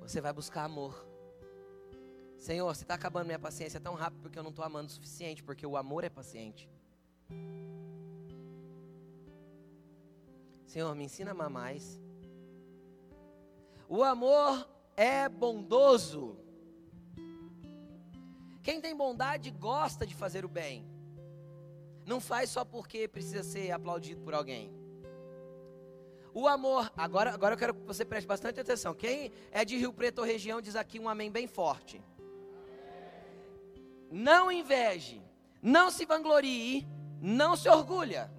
[0.01, 1.07] Você vai buscar amor.
[2.37, 5.41] Senhor, você está acabando minha paciência tão rápido porque eu não estou amando o suficiente,
[5.41, 6.69] porque o amor é paciente.
[10.67, 12.01] Senhor, me ensina a amar mais.
[13.89, 16.37] O amor é bondoso.
[18.61, 20.85] Quem tem bondade gosta de fazer o bem.
[22.05, 24.84] Não faz só porque precisa ser aplaudido por alguém.
[26.35, 28.93] O amor, agora, agora eu quero que você preste bastante atenção.
[28.93, 32.03] Quem é de Rio Preto ou região diz aqui um amém bem forte.
[34.11, 35.23] Não inveje,
[35.63, 36.85] não se vanglorie,
[37.21, 38.33] não se orgulha.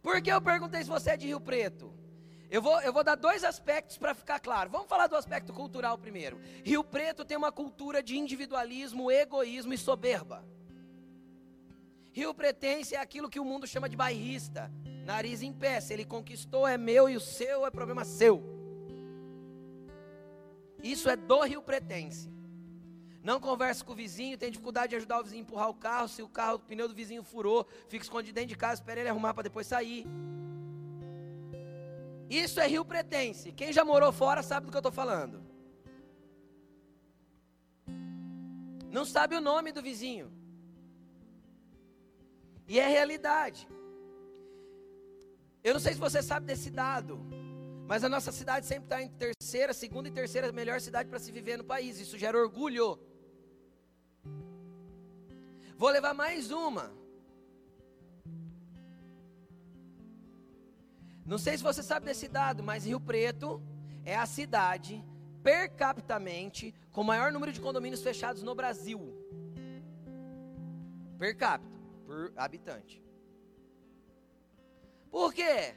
[0.00, 1.92] Por que eu perguntei se você é de Rio Preto?
[2.48, 4.70] Eu vou, eu vou dar dois aspectos para ficar claro.
[4.70, 6.40] Vamos falar do aspecto cultural primeiro.
[6.64, 10.44] Rio Preto tem uma cultura de individualismo, egoísmo e soberba.
[12.12, 14.70] Rio Pretense é aquilo que o mundo chama de bairrista.
[15.06, 15.80] Nariz em pé.
[15.80, 18.42] Se ele conquistou, é meu e o seu é problema seu.
[20.82, 22.28] Isso é do Rio Pretense.
[23.22, 26.08] Não converse com o vizinho, tem dificuldade de ajudar o vizinho a empurrar o carro.
[26.08, 29.08] Se o carro, o pneu do vizinho furou, fica escondido dentro de casa, espera ele
[29.08, 30.04] arrumar para depois sair.
[32.28, 33.52] Isso é Rio Pretense.
[33.52, 35.40] Quem já morou fora sabe do que eu estou falando.
[38.90, 40.32] Não sabe o nome do vizinho.
[42.66, 43.68] E é realidade.
[45.66, 47.18] Eu não sei se você sabe desse dado,
[47.88, 51.32] mas a nossa cidade sempre está em terceira, segunda e terceira melhor cidade para se
[51.32, 51.98] viver no país.
[51.98, 52.96] Isso gera orgulho.
[55.76, 56.92] Vou levar mais uma.
[61.24, 63.60] Não sei se você sabe desse dado, mas Rio Preto
[64.04, 65.04] é a cidade
[65.42, 69.00] per capitamente com o maior número de condomínios fechados no Brasil.
[71.18, 71.76] Per capita,
[72.06, 73.05] por habitante.
[75.16, 75.74] Por quê?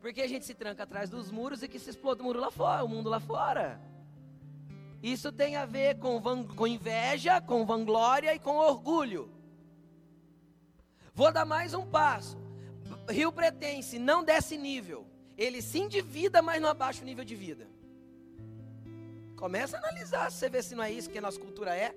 [0.00, 2.50] Porque a gente se tranca atrás dos muros e que se explode o muro lá
[2.50, 3.78] fora, o mundo lá fora.
[5.02, 9.30] Isso tem a ver com, van, com inveja, com vanglória e com orgulho.
[11.12, 12.38] Vou dar mais um passo.
[13.06, 15.06] Rio Pretense não desce nível.
[15.36, 17.68] Ele se endivida, mas não abaixa o nível de vida.
[19.36, 21.94] Começa a analisar, você vê se não é isso que a nossa cultura é.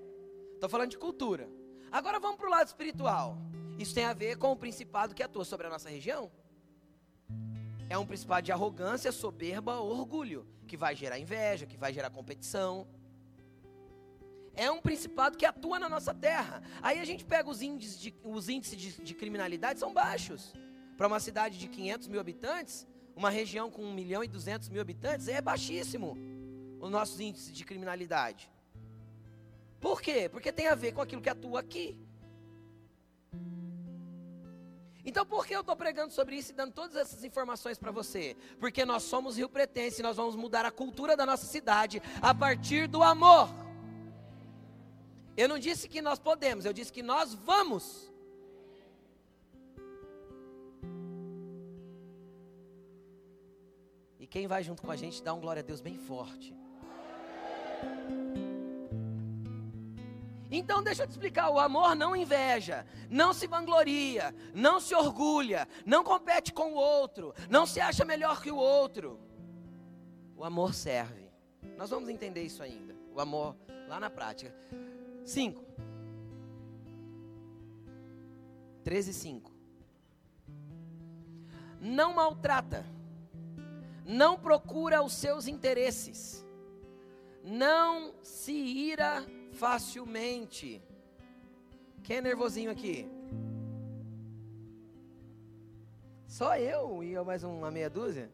[0.56, 1.48] Estou falando de cultura.
[1.89, 3.38] Agora vamos para o lado espiritual.
[3.80, 6.30] Isso tem a ver com o principado que atua sobre a nossa região.
[7.89, 12.88] É um principado de arrogância, soberba, orgulho, que vai gerar inveja, que vai gerar competição.
[14.55, 16.62] É um principado que atua na nossa terra.
[16.82, 20.53] Aí a gente pega os índices de, os índices de, de criminalidade, são baixos.
[20.97, 24.82] Para uma cidade de 500 mil habitantes, uma região com 1 milhão e 200 mil
[24.82, 26.18] habitantes, é baixíssimo
[26.80, 28.51] os nossos índices de criminalidade.
[29.80, 30.30] Por quê?
[30.30, 31.97] Porque tem a ver com aquilo que atua aqui.
[35.06, 38.38] Então por que eu estou pregando sobre isso e dando todas essas informações para você?
[38.60, 42.34] Porque nós somos Rio Pretense e nós vamos mudar a cultura da nossa cidade a
[42.34, 43.49] partir do amor.
[45.36, 48.12] Eu não disse que nós podemos, eu disse que nós vamos.
[54.20, 56.56] E quem vai junto com a gente, dá um glória a Deus bem forte.
[60.56, 65.68] Então deixa eu te explicar: o amor não inveja, não se vangloria, não se orgulha,
[65.84, 69.20] não compete com o outro, não se acha melhor que o outro.
[70.38, 71.28] O amor serve.
[71.76, 72.95] Nós vamos entender isso ainda.
[73.12, 73.56] O amor
[73.88, 74.54] lá na prática.
[75.26, 75.64] 5.
[78.84, 79.51] 13, 5.
[81.80, 82.86] Não maltrata,
[84.06, 86.45] não procura os seus interesses,
[87.43, 90.82] não se ira facilmente.
[92.04, 93.10] Quem é nervosinho aqui?
[96.28, 98.30] Só eu e eu mais uma meia dúzia?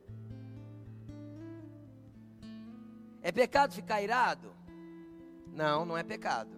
[3.22, 4.56] É pecado ficar irado?
[5.48, 6.58] Não, não é pecado.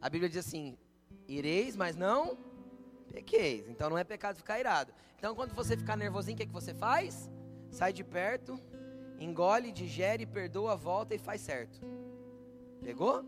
[0.00, 0.76] A Bíblia diz assim:
[1.28, 2.38] ireis, mas não
[3.12, 3.68] pequeis.
[3.68, 4.92] Então não é pecado ficar irado.
[5.18, 7.30] Então quando você ficar nervosinho, o que, é que você faz?
[7.70, 8.58] Sai de perto,
[9.20, 11.78] engole, digere, perdoa, volta e faz certo.
[12.82, 13.22] Pegou?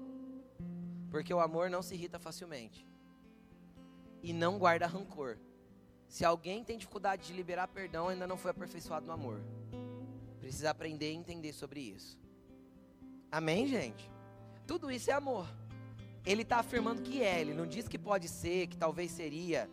[1.15, 2.85] Porque o amor não se irrita facilmente.
[4.21, 5.39] E não guarda rancor.
[6.09, 9.41] Se alguém tem dificuldade de liberar perdão, ainda não foi aperfeiçoado no amor.
[10.41, 12.19] Precisa aprender e entender sobre isso.
[13.31, 14.11] Amém, gente?
[14.67, 15.47] Tudo isso é amor.
[16.27, 19.71] Ele está afirmando que é, ele não diz que pode ser, que talvez seria.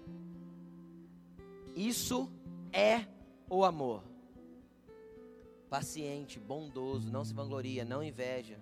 [1.76, 2.32] Isso
[2.72, 3.08] é
[3.50, 4.04] o amor.
[5.72, 8.60] Paciente, bondoso, não se vangloria, não inveja.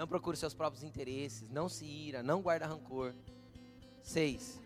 [0.00, 3.14] Não procura seus próprios interesses, não se ira, não guarda rancor.
[4.02, 4.58] 6.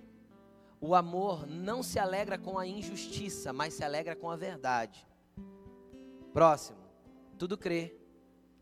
[0.80, 5.04] O amor não se alegra com a injustiça, mas se alegra com a verdade.
[6.32, 6.78] Próximo.
[7.36, 7.98] Tudo crê,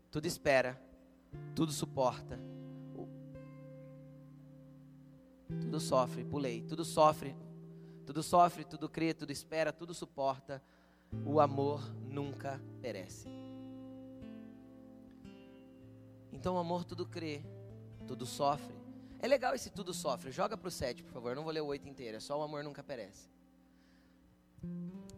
[0.09, 0.81] tudo espera,
[1.53, 2.39] tudo suporta,
[5.47, 7.35] tudo sofre, pulei, tudo sofre,
[8.03, 10.59] tudo sofre, tudo crê, tudo espera, tudo suporta.
[11.23, 13.42] O amor nunca perece.
[16.33, 17.41] Então o amor tudo crê,
[18.07, 18.75] tudo sofre.
[19.19, 20.31] É legal esse tudo sofre.
[20.31, 21.35] Joga para o 7, por favor.
[21.35, 22.17] Não vou ler o 8 inteiro.
[22.17, 23.29] É só o amor nunca perece.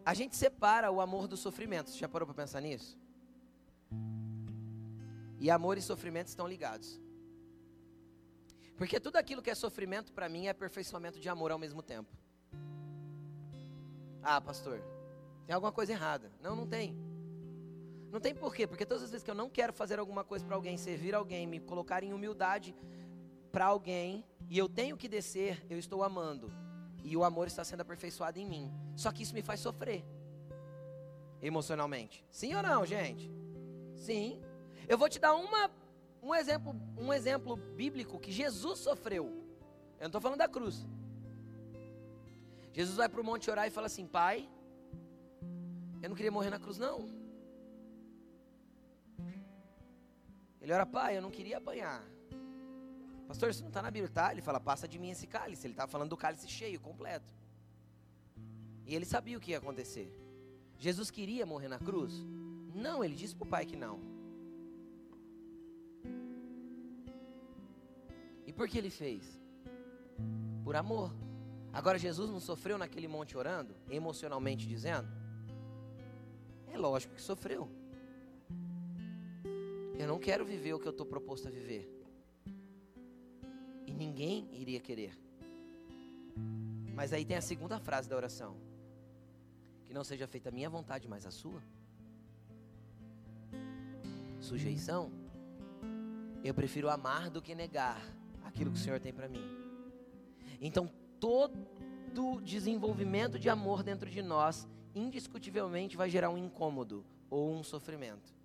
[0.04, 1.90] A gente separa o amor do sofrimento.
[1.90, 2.96] Você já parou para pensar nisso?
[5.40, 7.00] E amor e sofrimento estão ligados.
[8.76, 12.10] Porque tudo aquilo que é sofrimento para mim é aperfeiçoamento de amor ao mesmo tempo.
[14.22, 14.82] Ah, pastor,
[15.46, 16.30] tem alguma coisa errada.
[16.40, 17.05] Não, não tem.
[18.16, 20.56] Não tem porquê, porque todas as vezes que eu não quero fazer alguma coisa para
[20.56, 22.74] alguém, servir alguém, me colocar em humildade
[23.52, 26.50] para alguém, e eu tenho que descer, eu estou amando.
[27.04, 28.72] E o amor está sendo aperfeiçoado em mim.
[28.96, 30.02] Só que isso me faz sofrer.
[31.42, 32.24] Emocionalmente.
[32.30, 33.30] Sim ou não, gente?
[33.96, 34.40] Sim.
[34.88, 35.70] Eu vou te dar uma
[36.22, 39.26] um exemplo, um exemplo bíblico que Jesus sofreu.
[39.26, 40.86] Eu não estou falando da cruz.
[42.72, 44.48] Jesus vai para o monte orar e fala assim: Pai,
[46.02, 47.15] eu não queria morrer na cruz, não.
[50.60, 52.02] Ele ora, Pai, eu não queria apanhar.
[53.28, 54.32] Pastor, isso não está na Bíblia, tá?
[54.32, 55.66] Ele fala, passa de mim esse cálice.
[55.66, 57.34] Ele estava falando do cálice cheio, completo.
[58.86, 60.10] E ele sabia o que ia acontecer.
[60.78, 62.12] Jesus queria morrer na cruz?
[62.74, 64.16] Não, ele disse para o Pai que não.
[68.56, 69.38] por que ele fez?
[70.64, 71.14] Por amor.
[71.72, 75.06] Agora, Jesus não sofreu naquele monte orando, emocionalmente dizendo?
[76.72, 77.68] É lógico que sofreu.
[79.98, 81.90] Eu não quero viver o que eu estou proposto a viver.
[83.86, 85.16] E ninguém iria querer.
[86.94, 88.56] Mas aí tem a segunda frase da oração:
[89.86, 91.62] Que não seja feita a minha vontade, mas a sua.
[94.40, 95.10] Sujeição.
[96.44, 98.00] Eu prefiro amar do que negar
[98.44, 99.44] aquilo que o Senhor tem para mim.
[100.60, 101.56] Então, todo
[102.42, 108.35] desenvolvimento de amor dentro de nós, indiscutivelmente, vai gerar um incômodo ou um sofrimento.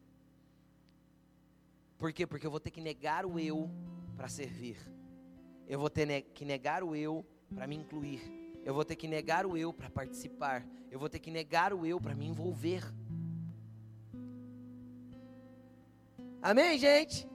[2.01, 2.25] Por quê?
[2.25, 3.69] Porque eu vou ter que negar o eu
[4.17, 4.75] para servir.
[5.67, 7.23] Eu vou ter que negar o eu
[7.53, 8.23] para me incluir.
[8.65, 10.65] Eu vou ter que negar o eu para participar.
[10.89, 12.83] Eu vou ter que negar o eu para me envolver.
[16.41, 17.29] Amém, gente?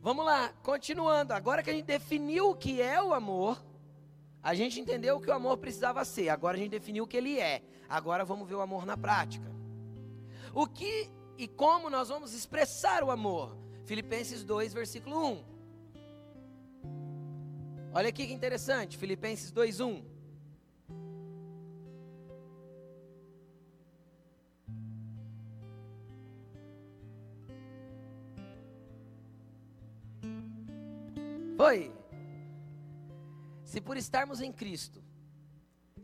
[0.00, 1.34] Vamos lá, continuando.
[1.34, 3.62] Agora que a gente definiu o que é o amor,
[4.42, 6.30] a gente entendeu o que o amor precisava ser.
[6.30, 7.62] Agora a gente definiu o que ele é.
[7.86, 9.52] Agora vamos ver o amor na prática.
[10.54, 11.10] O que
[11.42, 13.58] e como nós vamos expressar o amor?
[13.84, 15.44] Filipenses 2, versículo 1.
[17.92, 20.04] Olha aqui que interessante, Filipenses 2, 1.
[31.58, 31.92] Oi.
[33.64, 35.02] Se por estarmos em Cristo,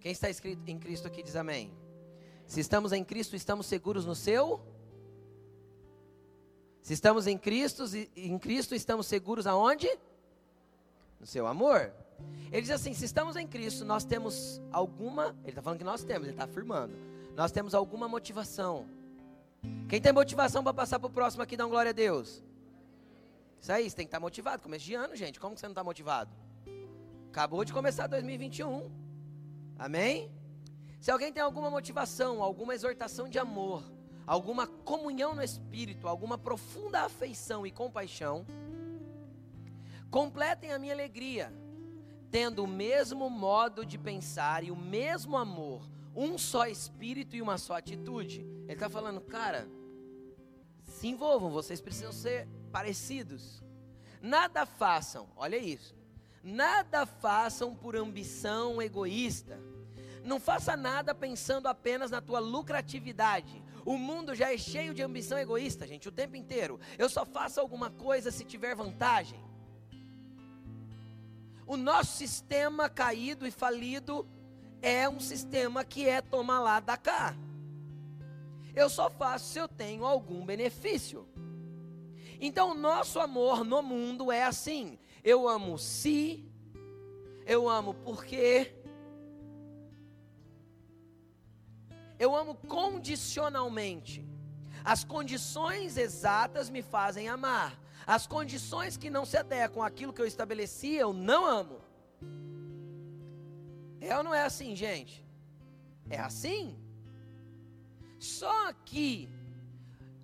[0.00, 1.72] quem está escrito em Cristo aqui diz amém.
[2.44, 4.76] Se estamos em Cristo, estamos seguros no seu.
[6.82, 7.84] Se estamos em Cristo,
[8.16, 9.88] em Cristo estamos seguros aonde?
[11.20, 11.92] No seu amor.
[12.50, 15.36] Ele diz assim: se estamos em Cristo, nós temos alguma.
[15.42, 16.94] Ele está falando que nós temos, ele está afirmando.
[17.36, 18.86] Nós temos alguma motivação.
[19.88, 22.42] Quem tem motivação para passar para o próximo aqui, dá um glória a Deus.
[23.60, 24.62] Isso aí, você tem que estar tá motivado.
[24.62, 25.38] Começo de ano, gente.
[25.38, 26.30] Como que você não está motivado?
[27.30, 28.90] Acabou de começar 2021.
[29.78, 30.30] Amém?
[31.00, 33.84] Se alguém tem alguma motivação, alguma exortação de amor,
[34.28, 38.46] alguma comunhão no espírito, alguma profunda afeição e compaixão,
[40.10, 41.50] completem a minha alegria,
[42.30, 45.82] tendo o mesmo modo de pensar e o mesmo amor,
[46.14, 48.40] um só espírito e uma só atitude.
[48.40, 49.66] Ele está falando, cara,
[50.84, 53.62] se envolvam, vocês precisam ser parecidos.
[54.20, 55.96] Nada façam, olha isso.
[56.42, 59.58] Nada façam por ambição egoísta.
[60.22, 63.62] Não faça nada pensando apenas na tua lucratividade.
[63.88, 66.78] O mundo já é cheio de ambição egoísta, gente, o tempo inteiro.
[66.98, 69.42] Eu só faço alguma coisa se tiver vantagem.
[71.66, 74.28] O nosso sistema caído e falido
[74.82, 77.34] é um sistema que é tomar lá da cá.
[78.76, 81.26] Eu só faço se eu tenho algum benefício.
[82.38, 86.46] Então, o nosso amor no mundo é assim: eu amo se,
[87.46, 88.70] eu amo porque,
[92.18, 94.26] eu amo condicionalmente.
[94.84, 97.78] As condições exatas me fazem amar.
[98.06, 101.80] As condições que não se adequam àquilo que eu estabeleci, eu não amo.
[104.00, 105.26] É ou não é assim, gente?
[106.08, 106.78] É assim?
[108.18, 109.28] Só que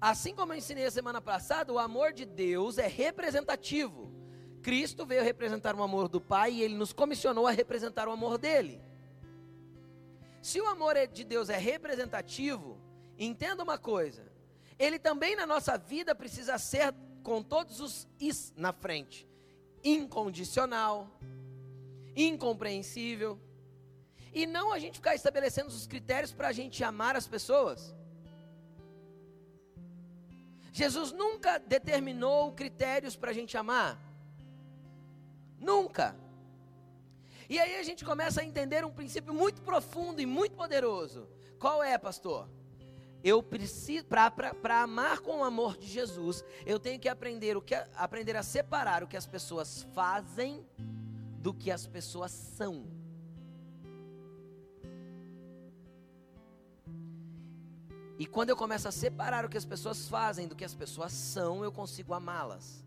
[0.04, 4.12] Assim como eu ensinei a semana passada, o amor de Deus é representativo.
[4.60, 8.36] Cristo veio representar o amor do Pai e ele nos comissionou a representar o amor
[8.36, 8.82] dele.
[10.44, 12.78] Se o amor é de Deus é representativo,
[13.18, 14.30] entenda uma coisa:
[14.78, 19.26] ele também na nossa vida precisa ser com todos os is na frente
[19.82, 21.18] incondicional,
[22.14, 23.40] incompreensível,
[24.34, 27.94] e não a gente ficar estabelecendo os critérios para a gente amar as pessoas.
[30.74, 33.98] Jesus nunca determinou critérios para a gente amar.
[35.58, 36.14] Nunca.
[37.48, 41.28] E aí a gente começa a entender um princípio muito profundo e muito poderoso.
[41.58, 42.48] Qual é, pastor?
[43.22, 47.74] Eu preciso, para amar com o amor de Jesus, eu tenho que aprender, o que,
[47.96, 50.66] aprender a separar o que as pessoas fazem
[51.38, 52.86] do que as pessoas são.
[58.18, 61.12] E quando eu começo a separar o que as pessoas fazem do que as pessoas
[61.12, 62.84] são, eu consigo amá-las.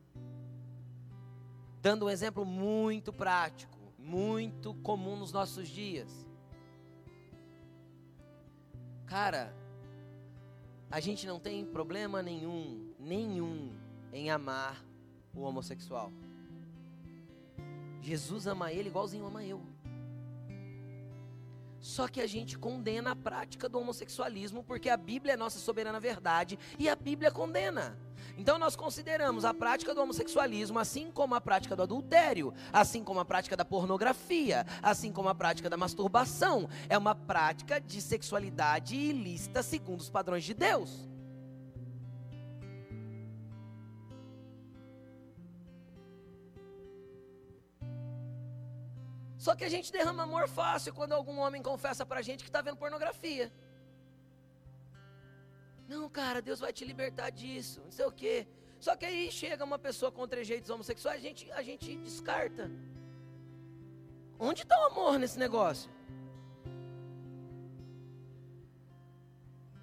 [1.82, 3.77] Dando um exemplo muito prático,
[4.08, 6.26] muito comum nos nossos dias.
[9.06, 9.54] Cara,
[10.90, 13.76] a gente não tem problema nenhum, nenhum,
[14.14, 14.82] em amar
[15.36, 16.10] o homossexual.
[18.00, 19.62] Jesus ama ele igualzinho ama eu.
[21.82, 26.00] Só que a gente condena a prática do homossexualismo porque a Bíblia é nossa soberana
[26.00, 28.00] verdade e a Bíblia condena.
[28.38, 33.20] Então nós consideramos a prática do homossexualismo assim como a prática do adultério, assim como
[33.20, 38.96] a prática da pornografia, assim como a prática da masturbação, é uma prática de sexualidade
[38.96, 41.08] ilícita segundo os padrões de Deus.
[49.38, 52.62] Só que a gente derrama amor fácil quando algum homem confessa pra gente que está
[52.62, 53.50] vendo pornografia.
[55.88, 58.48] Não, cara, Deus vai te libertar disso, não sei o quê.
[58.80, 62.70] Só que aí chega uma pessoa com trejeitos homossexuais, a gente, a gente descarta.
[64.38, 65.90] Onde está o amor nesse negócio?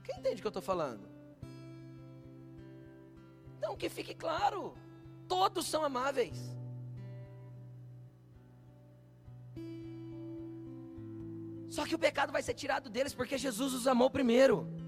[0.04, 1.08] Quem entende o que eu estou falando?
[3.56, 4.76] Então, que fique claro:
[5.26, 6.54] todos são amáveis.
[11.68, 14.83] Só que o pecado vai ser tirado deles porque Jesus os amou primeiro.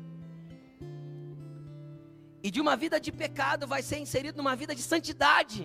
[2.47, 5.62] E de uma vida de pecado vai ser inserido numa vida de santidade.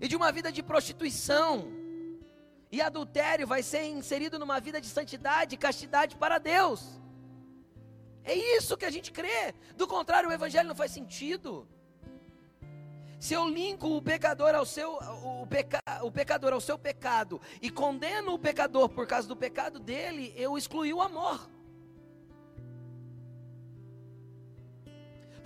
[0.00, 1.50] E de uma vida de prostituição
[2.72, 6.80] e adultério vai ser inserido numa vida de santidade e castidade para Deus.
[8.24, 9.54] É isso que a gente crê.
[9.76, 11.68] Do contrário, o evangelho não faz sentido.
[13.20, 14.94] Se eu linko o pecador ao seu
[15.42, 19.78] o, peca, o pecador ao seu pecado e condeno o pecador por causa do pecado
[19.78, 21.50] dele, eu excluí o amor.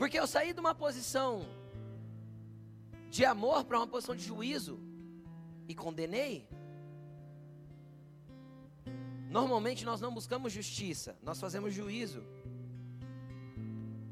[0.01, 1.47] Porque eu saí de uma posição
[3.11, 4.81] de amor para uma posição de juízo
[5.69, 6.49] e condenei.
[9.29, 12.23] Normalmente nós não buscamos justiça, nós fazemos juízo,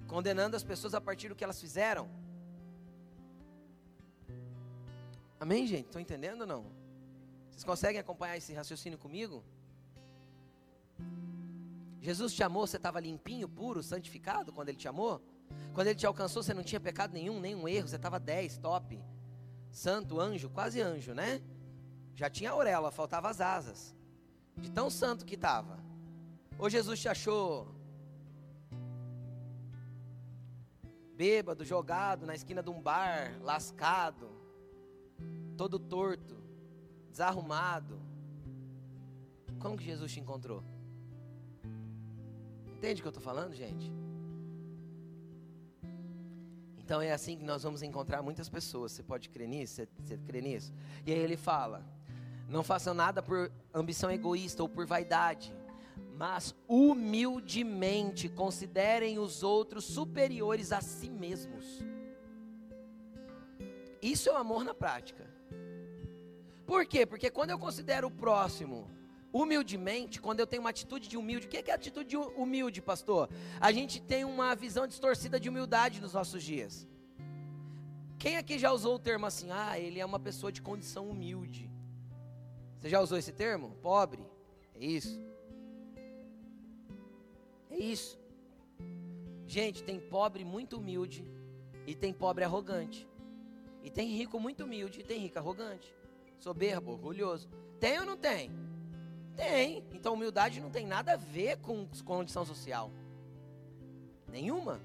[0.06, 2.06] condenando as pessoas a partir do que elas fizeram.
[5.40, 5.86] Amém, gente?
[5.86, 6.66] Estão entendendo ou não?
[7.48, 9.42] Vocês conseguem acompanhar esse raciocínio comigo?
[12.02, 15.22] Jesus te amou, você estava limpinho, puro, santificado quando Ele te amou?
[15.74, 19.02] Quando Ele te alcançou, você não tinha pecado nenhum, nenhum erro, você estava 10, top.
[19.70, 21.40] Santo, anjo, quase anjo, né?
[22.14, 23.94] Já tinha auréola, faltava as asas.
[24.56, 25.78] De tão santo que estava.
[26.58, 27.74] Ou Jesus te achou
[31.14, 34.30] bêbado, jogado na esquina de um bar, lascado,
[35.56, 36.36] todo torto,
[37.10, 38.00] desarrumado.
[39.58, 40.62] Como que Jesus te encontrou?
[42.76, 43.92] Entende o que eu estou falando, gente?
[46.88, 48.92] Então é assim que nós vamos encontrar muitas pessoas.
[48.92, 49.74] Você pode crer nisso?
[49.74, 50.72] Você, você crê nisso?
[51.04, 51.84] E aí ele fala:
[52.48, 55.54] Não façam nada por ambição egoísta ou por vaidade,
[56.16, 61.84] mas humildemente considerem os outros superiores a si mesmos.
[64.00, 65.26] Isso é o amor na prática.
[66.64, 67.04] Por quê?
[67.04, 68.90] Porque quando eu considero o próximo
[69.32, 73.28] humildemente, quando eu tenho uma atitude de humilde, o que é, atitude de humilde, pastor?
[73.60, 76.86] A gente tem uma visão distorcida de humildade nos nossos dias.
[78.18, 81.70] Quem aqui já usou o termo assim, ah, ele é uma pessoa de condição humilde?
[82.78, 83.76] Você já usou esse termo?
[83.82, 84.24] Pobre?
[84.74, 85.20] É isso.
[87.70, 88.18] É isso.
[89.46, 91.24] Gente, tem pobre muito humilde
[91.86, 93.08] e tem pobre arrogante.
[93.82, 95.94] E tem rico muito humilde e tem rico arrogante.
[96.38, 97.48] Soberbo, orgulhoso.
[97.78, 98.50] Tem ou não tem?
[99.38, 99.84] Tem.
[99.92, 102.90] Então humildade não tem nada a ver com condição social.
[104.26, 104.80] Nenhuma.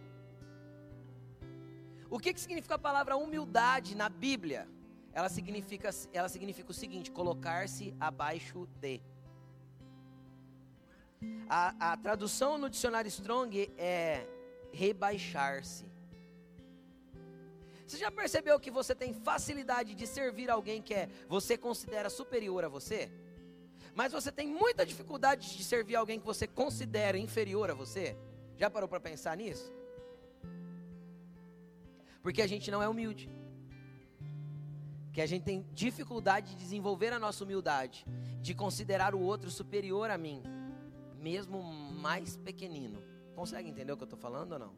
[2.07, 4.69] O que, que significa a palavra humildade na Bíblia?
[5.11, 9.01] Ela significa, ela significa o seguinte: colocar-se abaixo de.
[11.49, 14.27] A, a tradução no dicionário Strong é
[14.71, 15.85] rebaixar-se.
[17.87, 22.63] Você já percebeu que você tem facilidade de servir alguém que é, você considera superior
[22.63, 23.11] a você?
[23.95, 28.17] Mas você tem muita dificuldade de servir alguém que você considera inferior a você?
[28.57, 29.71] Já parou para pensar nisso?
[32.21, 33.29] Porque a gente não é humilde.
[35.11, 38.05] Que a gente tem dificuldade de desenvolver a nossa humildade,
[38.41, 40.41] de considerar o outro superior a mim,
[41.19, 43.03] mesmo mais pequenino.
[43.35, 44.73] Consegue entender o que eu estou falando ou não?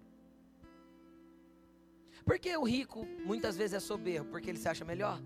[2.26, 4.30] Porque o rico muitas vezes é soberbo?
[4.32, 5.22] Porque ele se acha melhor.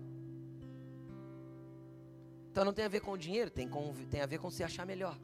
[2.50, 4.64] Então não tem a ver com o dinheiro, tem, com, tem a ver com se
[4.64, 5.16] achar melhor.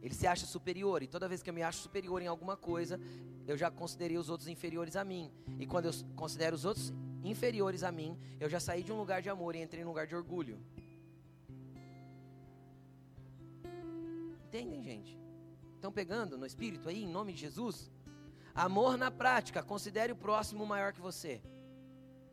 [0.00, 2.98] Ele se acha superior, e toda vez que eu me acho superior em alguma coisa,
[3.46, 5.30] eu já considerei os outros inferiores a mim.
[5.60, 6.92] E quando eu considero os outros
[7.22, 10.06] inferiores a mim, eu já saí de um lugar de amor e entrei num lugar
[10.06, 10.58] de orgulho.
[14.48, 15.18] Entendem, gente?
[15.74, 17.90] Estão pegando no espírito aí, em nome de Jesus?
[18.54, 21.40] Amor na prática, considere o próximo maior que você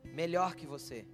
[0.04, 1.06] melhor que você.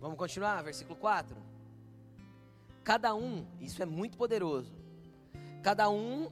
[0.00, 1.36] Vamos continuar, versículo 4.
[2.82, 4.74] Cada um, isso é muito poderoso.
[5.62, 6.30] Cada um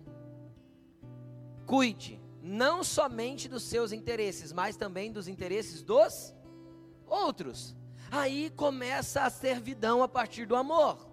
[1.66, 6.34] cuide não somente dos seus interesses, mas também dos interesses dos
[7.06, 7.74] outros.
[8.10, 11.11] Aí começa a servidão a partir do amor.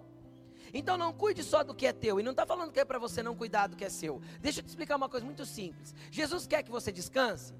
[0.72, 2.20] Então não cuide só do que é teu.
[2.20, 4.20] E não está falando que é para você não cuidar do que é seu.
[4.40, 5.94] Deixa eu te explicar uma coisa muito simples.
[6.10, 7.54] Jesus quer que você descanse?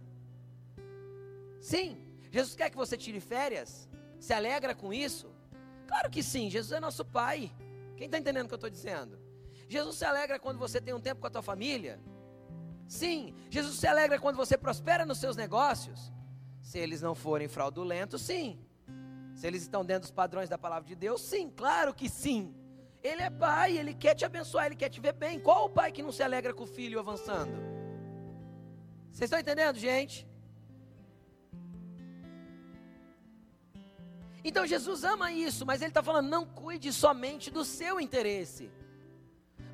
[1.61, 1.99] Sim.
[2.31, 3.89] Jesus quer que você tire férias?
[4.19, 5.31] Se alegra com isso?
[5.87, 6.49] Claro que sim.
[6.49, 7.53] Jesus é nosso Pai.
[7.97, 9.19] Quem está entendendo o que eu estou dizendo?
[9.69, 12.01] Jesus se alegra quando você tem um tempo com a tua família?
[12.87, 13.35] Sim.
[13.51, 16.13] Jesus se alegra quando você prospera nos seus negócios?
[16.63, 18.59] Se eles não forem fraudulentos, sim.
[19.35, 22.55] Se eles estão dentro dos padrões da palavra de Deus, sim, claro que sim.
[23.03, 25.41] Ele é pai, ele quer te abençoar, ele quer te ver bem.
[25.41, 27.53] Qual o pai que não se alegra com o filho avançando?
[29.11, 30.29] Vocês estão entendendo, gente?
[34.45, 38.71] Então Jesus ama isso, mas ele está falando: não cuide somente do seu interesse,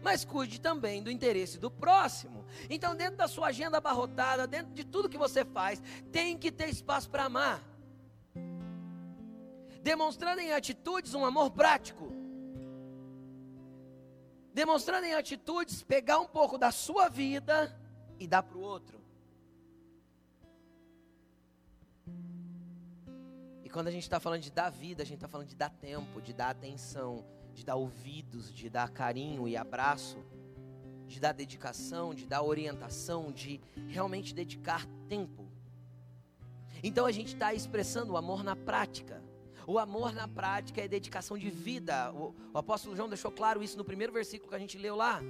[0.03, 2.45] mas cuide também do interesse do próximo.
[2.71, 6.69] Então, dentro da sua agenda abarrotada, dentro de tudo que você faz, tem que ter
[6.69, 7.63] espaço para amar,
[9.83, 12.26] demonstrando em atitudes um amor prático
[14.57, 17.79] demonstrando em atitudes pegar um pouco da sua vida
[18.19, 18.99] e dar para o outro.
[23.63, 25.69] E quando a gente está falando de dar vida, a gente está falando de dar
[25.69, 30.25] tempo, de dar atenção, de dar ouvidos, de dar carinho e abraço,
[31.07, 35.47] de dar dedicação, de dar orientação, de realmente dedicar tempo.
[36.83, 39.23] Então a gente está expressando o amor na prática.
[39.67, 42.13] O amor na prática é dedicação de vida.
[42.13, 45.21] O, o, apóstolo João deixou claro isso no primeiro versículo que a gente leu lá.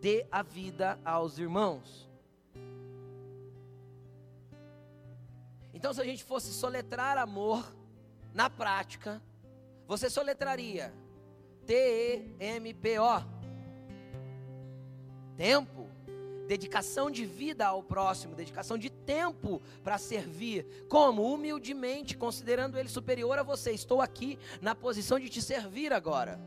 [0.00, 2.08] Dê a vida aos irmãos.
[5.74, 7.74] Então, se a gente fosse soletrar amor
[8.32, 9.20] na prática,
[9.86, 10.94] você soletraria
[11.66, 13.24] T-E-M-P-O.
[15.36, 15.79] Tempo
[16.50, 20.66] dedicação de vida ao próximo, dedicação de tempo para servir.
[20.88, 21.32] Como?
[21.32, 23.70] Humildemente, considerando ele superior a você.
[23.70, 26.40] Estou aqui na posição de te servir agora.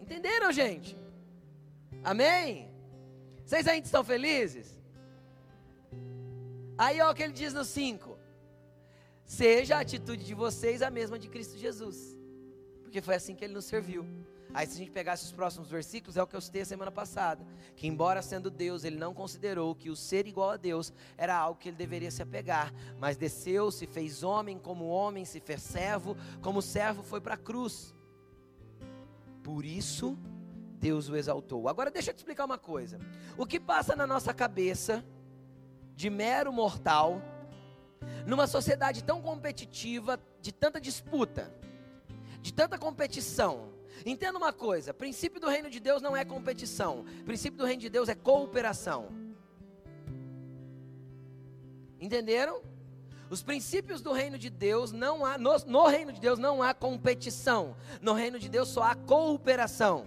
[0.00, 0.96] Entenderam, gente?
[2.04, 2.70] Amém?
[3.44, 4.80] Vocês ainda estão felizes?
[6.78, 8.16] Aí ó o que ele diz no 5.
[9.24, 12.16] Seja a atitude de vocês a mesma de Cristo Jesus.
[12.84, 14.06] Porque foi assim que ele nos serviu.
[14.54, 16.92] Aí, se a gente pegasse os próximos versículos, é o que eu citei a semana
[16.92, 17.44] passada:
[17.74, 21.58] que, embora sendo Deus, ele não considerou que o ser igual a Deus era algo
[21.58, 26.16] que ele deveria se apegar, mas desceu, se fez homem como homem, se fez servo,
[26.40, 27.92] como servo foi para a cruz.
[29.42, 30.16] Por isso,
[30.78, 31.68] Deus o exaltou.
[31.68, 33.00] Agora, deixa eu te explicar uma coisa:
[33.36, 35.04] o que passa na nossa cabeça,
[35.96, 37.20] de mero mortal,
[38.24, 41.52] numa sociedade tão competitiva, de tanta disputa,
[42.40, 43.73] de tanta competição,
[44.04, 47.88] Entenda uma coisa: princípio do reino de Deus não é competição, princípio do reino de
[47.88, 49.08] Deus é cooperação.
[52.00, 52.62] Entenderam?
[53.30, 56.74] Os princípios do reino de Deus não há, no, no reino de Deus não há
[56.74, 60.06] competição, no reino de Deus só há cooperação.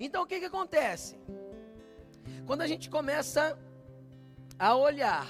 [0.00, 1.16] Então o que, que acontece?
[2.46, 3.58] Quando a gente começa
[4.58, 5.28] a olhar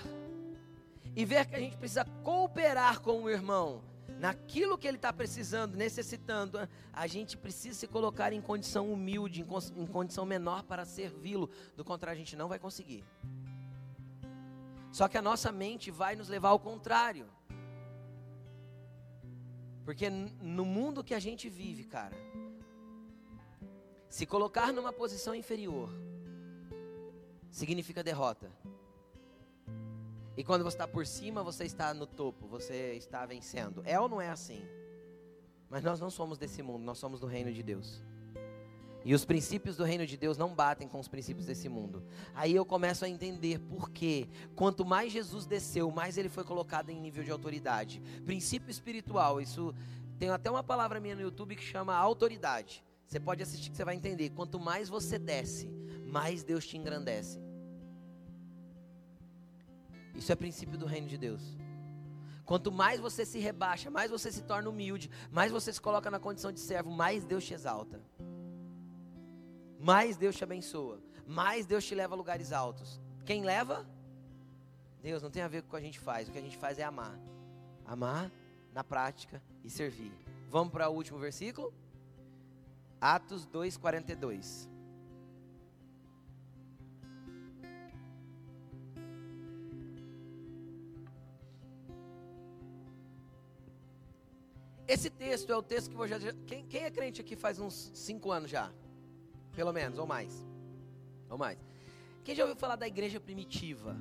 [1.15, 3.83] e ver que a gente precisa cooperar com o irmão,
[4.19, 9.87] naquilo que ele está precisando, necessitando, a gente precisa se colocar em condição humilde, em,
[9.87, 11.51] condição menor para servi-lo.
[11.77, 13.05] Do contrário, a gente não vai conseguir.
[14.91, 17.27] Só que a nossa mente vai nos levar ao contrário.
[19.85, 22.17] Porque no mundo que a gente vive, cara,
[24.09, 25.91] se colocar numa posição inferior
[27.51, 28.51] significa derrota.
[30.37, 33.83] E quando você está por cima, você está no topo, você está vencendo.
[33.85, 34.63] É ou não é assim?
[35.71, 38.03] Mas nós não somos desse mundo, nós somos do reino de Deus.
[39.05, 42.03] E os princípios do reino de Deus não batem com os princípios desse mundo.
[42.35, 44.29] Aí eu começo a entender por quê.
[44.57, 48.03] Quanto mais Jesus desceu, mais ele foi colocado em nível de autoridade.
[48.25, 49.73] Princípio espiritual, isso
[50.19, 52.85] tem até uma palavra minha no YouTube que chama autoridade.
[53.07, 54.31] Você pode assistir que você vai entender.
[54.31, 55.69] Quanto mais você desce,
[56.05, 57.46] mais Deus te engrandece.
[60.17, 61.43] Isso é princípio do reino de Deus.
[62.45, 66.21] Quanto mais você se rebaixa, mais você se torna humilde, mais você se coloca na
[66.21, 68.01] condição de servo, mais Deus te exalta.
[69.81, 73.01] Mais Deus te abençoa, mais Deus te leva a lugares altos.
[73.25, 73.85] Quem leva?
[75.03, 76.29] Deus não tem a ver com o que a gente faz.
[76.29, 77.19] O que a gente faz é amar.
[77.85, 78.31] Amar
[78.73, 80.13] na prática e servir.
[80.49, 81.75] Vamos para o último versículo?
[83.01, 84.69] Atos 2:42.
[94.89, 96.19] Esse texto é o texto que já.
[96.47, 98.73] Quem, quem é crente aqui faz uns cinco anos já?
[99.55, 100.47] Pelo menos, ou mais.
[101.29, 101.59] Ou mais.
[102.23, 103.97] Quem já ouviu falar da igreja primitiva?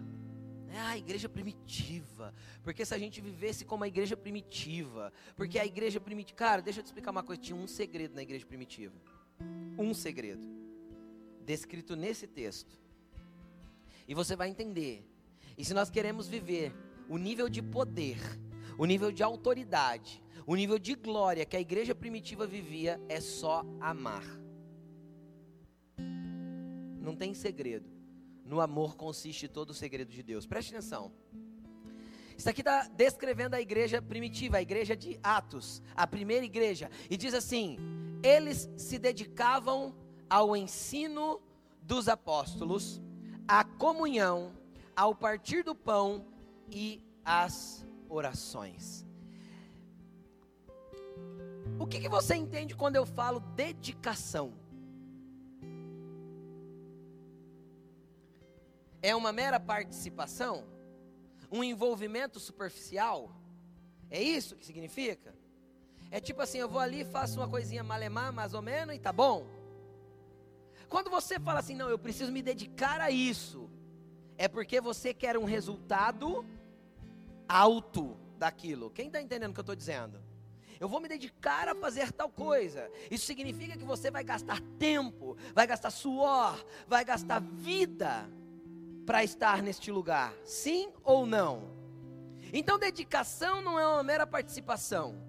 [0.69, 2.33] É a igreja primitiva.
[2.63, 5.11] Porque se a gente vivesse como a igreja primitiva.
[5.35, 6.37] Porque a igreja primitiva.
[6.37, 7.41] Cara, deixa eu te explicar uma coisa.
[7.41, 8.93] Tinha um segredo na igreja primitiva.
[9.77, 10.45] Um segredo.
[11.45, 12.79] Descrito nesse texto.
[14.07, 15.03] E você vai entender.
[15.57, 16.75] E se nós queremos viver
[17.07, 18.17] o nível de poder,
[18.77, 23.63] o nível de autoridade, o nível de glória que a igreja primitiva vivia é só
[23.79, 24.23] amar.
[27.01, 27.89] Não tem segredo.
[28.43, 30.45] No amor consiste todo o segredo de Deus.
[30.45, 31.11] Preste atenção.
[32.37, 36.91] Isso aqui está descrevendo a igreja primitiva, a igreja de Atos, a primeira igreja.
[37.09, 37.77] E diz assim:
[38.21, 39.95] eles se dedicavam
[40.29, 41.41] ao ensino
[41.81, 43.01] dos apóstolos,
[43.47, 44.53] à comunhão,
[44.95, 46.25] ao partir do pão
[46.69, 49.05] e às orações.
[51.77, 54.53] O que, que você entende quando eu falo dedicação?
[59.01, 60.65] É uma mera participação?
[61.51, 63.35] Um envolvimento superficial?
[64.09, 65.35] É isso que significa?
[66.09, 69.11] É tipo assim, eu vou ali, faço uma coisinha malemar, mais ou menos, e tá
[69.11, 69.45] bom.
[70.87, 73.69] Quando você fala assim, não, eu preciso me dedicar a isso,
[74.37, 76.45] é porque você quer um resultado
[77.47, 78.89] alto daquilo.
[78.91, 80.21] Quem está entendendo o que eu estou dizendo?
[80.79, 82.89] Eu vou me dedicar a fazer tal coisa.
[83.09, 88.29] Isso significa que você vai gastar tempo, vai gastar suor, vai gastar vida
[89.05, 90.33] para estar neste lugar.
[90.43, 91.75] Sim ou não?
[92.51, 95.21] Então, dedicação não é uma mera participação.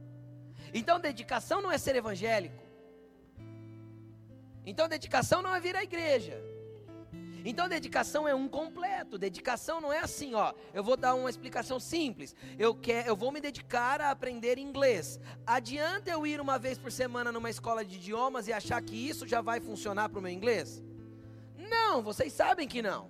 [0.73, 2.63] Então, dedicação não é ser evangélico.
[4.65, 6.41] Então, dedicação não é vir à igreja.
[7.49, 9.17] Então, dedicação é um completo.
[9.17, 10.53] Dedicação não é assim, ó.
[10.75, 12.35] Eu vou dar uma explicação simples.
[12.59, 15.21] Eu quero, eu vou me dedicar a aprender inglês.
[15.47, 19.29] Adianta eu ir uma vez por semana numa escola de idiomas e achar que isso
[19.29, 20.83] já vai funcionar para o meu inglês?
[21.57, 23.09] Não, vocês sabem que não.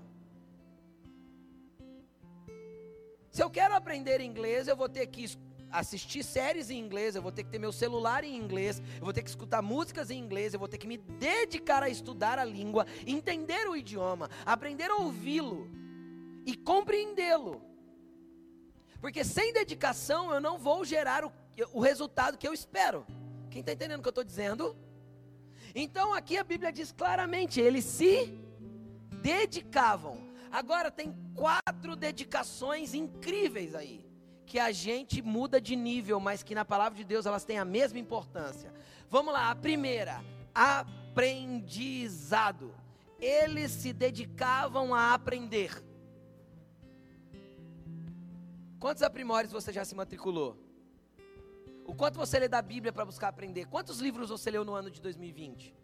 [3.31, 5.25] Se eu quero aprender inglês, eu vou ter que
[5.71, 9.13] assistir séries em inglês, eu vou ter que ter meu celular em inglês, eu vou
[9.13, 12.45] ter que escutar músicas em inglês, eu vou ter que me dedicar a estudar a
[12.45, 15.71] língua, entender o idioma, aprender a ouvi-lo
[16.45, 17.63] e compreendê-lo.
[19.01, 21.33] Porque sem dedicação eu não vou gerar o,
[21.73, 23.07] o resultado que eu espero.
[23.51, 24.77] Quem está entendendo o que eu estou dizendo?
[25.75, 28.27] Então aqui a Bíblia diz claramente: eles se
[29.21, 30.27] dedicavam.
[30.51, 34.06] Agora tem quatro dedicações incríveis aí
[34.47, 37.65] que a gente muda de nível, mas que na palavra de Deus elas têm a
[37.65, 38.73] mesma importância.
[39.11, 40.25] Vamos lá, a primeira,
[40.55, 42.75] aprendizado.
[43.19, 45.85] Eles se dedicavam a aprender.
[48.79, 50.57] Quantos aprimores você já se matriculou?
[51.85, 53.67] O quanto você lê da Bíblia para buscar aprender?
[53.67, 55.75] Quantos livros você leu no ano de 2020?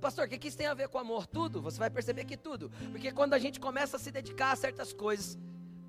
[0.00, 1.26] Pastor, o que, isso tem a ver com amor?
[1.26, 2.70] Tudo, você vai perceber que tudo.
[2.92, 5.38] Porque quando a gente começa a se dedicar a certas coisas,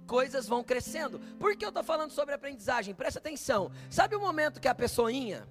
[0.05, 1.19] coisas vão crescendo.
[1.39, 2.95] Por que eu estou falando sobre aprendizagem?
[2.95, 3.71] Presta atenção.
[3.89, 5.47] Sabe o momento que a pessoinha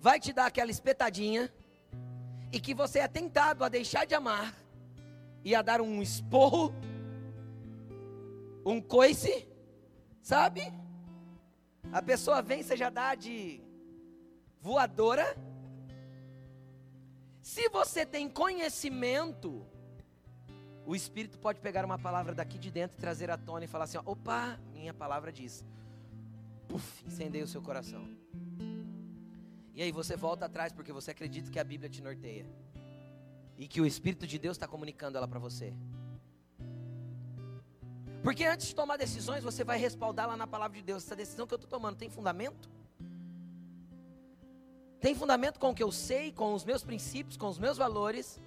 [0.00, 1.52] vai te dar aquela espetadinha
[2.52, 4.54] e que você é tentado a deixar de amar
[5.44, 6.74] e a dar um esporro,
[8.64, 9.48] um coice,
[10.22, 10.72] sabe?
[11.92, 13.60] A pessoa vem, você já dá de
[14.60, 15.36] voadora.
[17.40, 19.66] Se você tem conhecimento
[20.84, 23.84] o Espírito pode pegar uma palavra daqui de dentro e trazer à tona e falar
[23.84, 25.64] assim: ó, opa, minha palavra diz.
[26.68, 28.08] Puf, incendeia o seu coração.
[29.74, 32.46] E aí você volta atrás porque você acredita que a Bíblia te norteia.
[33.56, 35.72] E que o Espírito de Deus está comunicando ela para você.
[38.22, 41.04] Porque antes de tomar decisões, você vai respaldá-la na palavra de Deus.
[41.04, 42.70] Essa decisão que eu estou tomando tem fundamento?
[45.00, 48.40] Tem fundamento com o que eu sei, com os meus princípios, com os meus valores?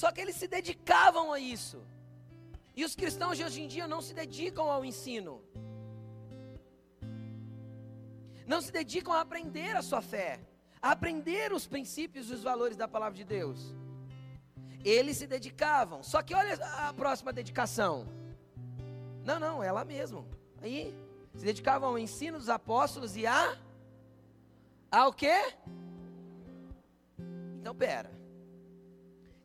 [0.00, 1.78] Só que eles se dedicavam a isso.
[2.74, 5.42] E os cristãos de hoje em dia não se dedicam ao ensino.
[8.46, 10.40] Não se dedicam a aprender a sua fé,
[10.80, 13.74] a aprender os princípios e os valores da palavra de Deus.
[14.82, 16.02] Eles se dedicavam.
[16.02, 16.54] Só que olha
[16.88, 18.08] a próxima dedicação.
[19.22, 20.26] Não, não, é lá mesmo.
[20.62, 20.94] Aí
[21.34, 23.54] se dedicavam ao ensino dos apóstolos e a
[24.90, 25.36] ao quê?
[27.58, 28.19] Então pera.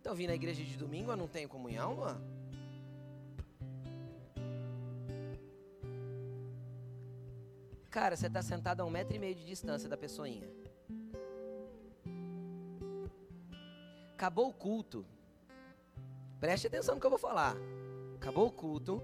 [0.06, 2.22] Então, vim na igreja de domingo, eu não tenho comunhão, Luan?
[7.90, 10.48] Cara, você está sentado a um metro e meio de distância da pessoinha.
[14.14, 15.04] Acabou o culto.
[16.40, 17.56] Preste atenção no que eu vou falar.
[18.18, 19.02] Acabou o culto.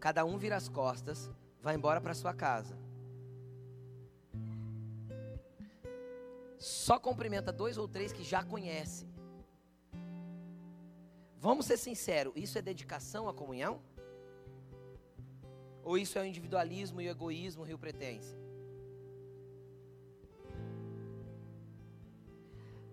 [0.00, 1.30] Cada um vira as costas,
[1.62, 2.76] vai embora para sua casa.
[6.58, 9.11] Só cumprimenta dois ou três que já conhece.
[11.42, 13.82] Vamos ser sinceros, isso é dedicação à comunhão?
[15.82, 18.36] Ou isso é o individualismo e o egoísmo rio pretense?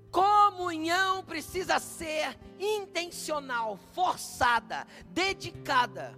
[0.10, 6.18] Comunhão precisa ser intencional, forçada, dedicada.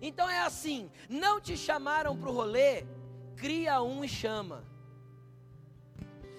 [0.00, 2.86] Então é assim: não te chamaram para o rolê,
[3.34, 4.64] cria um e chama.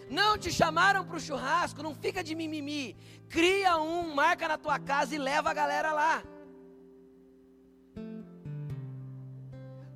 [0.10, 2.95] Não te chamaram para o churrasco, não fica de mimimi.
[3.30, 6.24] Cria um, marca na tua casa e leva a galera lá.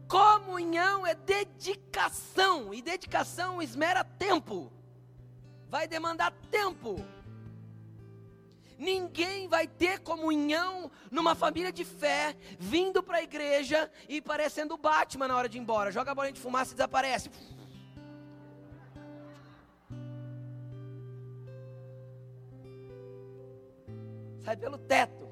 [0.07, 4.69] Comunhão é dedicação, e dedicação esmera tempo,
[5.69, 6.97] vai demandar tempo.
[8.77, 15.29] Ninguém vai ter comunhão numa família de fé, vindo para a igreja e parecendo Batman
[15.29, 15.91] na hora de ir embora.
[15.91, 17.29] Joga a bolinha de fumaça e desaparece.
[24.41, 25.29] Sai pelo teto.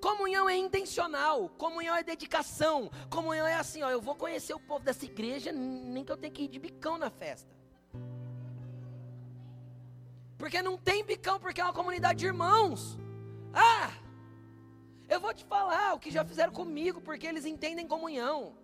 [0.00, 4.84] Comunhão é intencional, comunhão é dedicação, comunhão é assim, ó, eu vou conhecer o povo
[4.84, 7.56] dessa igreja, nem que eu tenha que ir de bicão na festa.
[10.36, 12.98] Porque não tem bicão, porque é uma comunidade de irmãos.
[13.54, 13.92] Ah!
[15.08, 18.56] Eu vou te falar o que já fizeram comigo, porque eles entendem comunhão.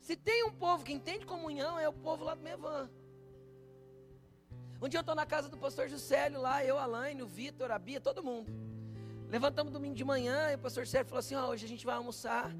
[0.00, 2.88] Se tem um povo que entende comunhão, é o povo lá do Mevan.
[4.82, 7.78] Um dia eu estou na casa do pastor Juscelio lá, eu, Alaine, o Vitor, a
[7.78, 8.50] Bia, todo mundo.
[9.28, 12.50] Levantamos domingo de manhã e o pastor Juscelio falou assim: hoje a gente vai almoçar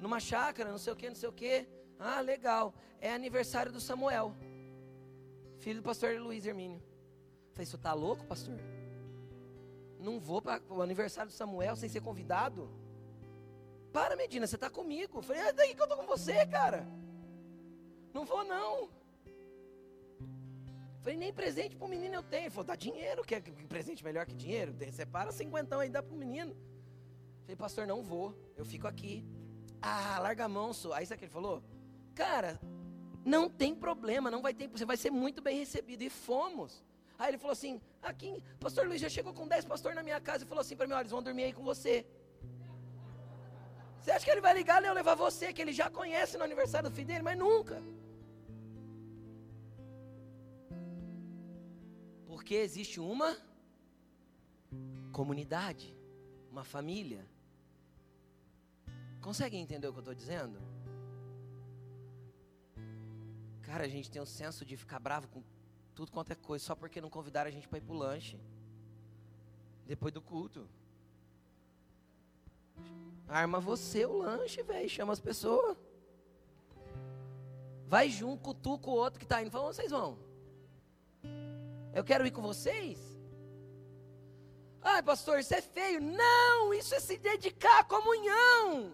[0.00, 1.66] numa chácara, não sei o que, não sei o que.
[1.98, 2.72] Ah, legal.
[3.00, 4.34] É aniversário do Samuel,
[5.58, 6.80] filho do pastor Luiz Hermínio.
[7.52, 8.54] Falei, você está louco, pastor?
[9.98, 12.70] Não vou para o aniversário do Samuel sem ser convidado?
[13.92, 15.20] Para, Medina, você está comigo.
[15.22, 16.86] Falei, é daí que eu estou com você, cara.
[18.14, 18.88] Não vou, não.
[21.00, 22.44] Falei, nem presente para o menino eu tenho.
[22.44, 24.74] Ele falou, dá dinheiro, quer presente melhor que dinheiro?
[24.92, 26.56] Separa cinquentão aí, dá para o menino.
[27.42, 29.24] Falei, pastor, não vou, eu fico aqui.
[29.80, 30.92] Ah, larga a mão, sou.
[30.92, 31.62] Aí sabe o que ele falou?
[32.14, 32.60] Cara,
[33.24, 36.02] não tem problema, não vai ter, você vai ser muito bem recebido.
[36.02, 36.84] E fomos.
[37.18, 40.44] Aí ele falou assim: aqui, pastor Luiz já chegou com 10 pastores na minha casa
[40.44, 42.04] e falou assim para mim: olha, eles vão dormir aí com você.
[44.00, 46.44] Você acha que ele vai ligar e eu levar você, que ele já conhece no
[46.44, 47.82] aniversário do filho dele, mas nunca.
[52.38, 53.36] Porque existe uma
[55.12, 55.92] comunidade,
[56.52, 57.26] uma família.
[59.20, 60.56] Conseguem entender o que eu estou dizendo?
[63.62, 65.42] Cara, a gente tem um senso de ficar bravo com
[65.96, 68.38] tudo quanto é coisa, só porque não convidaram a gente para ir para o lanche.
[69.84, 70.68] Depois do culto.
[73.26, 74.88] Arma você o lanche, velho.
[74.88, 75.76] Chama as pessoas.
[77.88, 79.50] Vai junto, cutuca o outro que está indo.
[79.50, 80.27] Fala, vocês vão?
[81.98, 82.98] Eu quero ir com vocês?
[84.80, 86.00] Ai, pastor, isso é feio.
[86.00, 88.92] Não, isso é se dedicar à comunhão.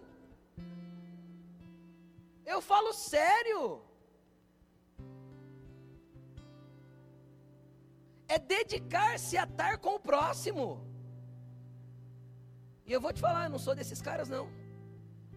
[2.52, 3.82] Eu falo sério.
[8.34, 10.64] é dedicar-se a estar com o próximo.
[12.86, 14.48] E eu vou te falar, eu não sou desses caras não.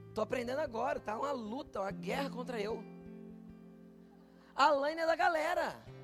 [0.10, 2.84] Estou aprendendo agora, tá uma luta, uma guerra contra eu.
[4.56, 5.97] A Laine é da galera.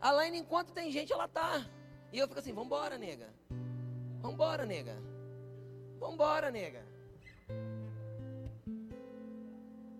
[0.00, 1.66] A Laine, enquanto tem gente, ela tá.
[2.12, 3.28] E eu fico assim, vambora, nega.
[4.20, 4.96] Vambora, nega.
[5.98, 6.86] Vambora, nega.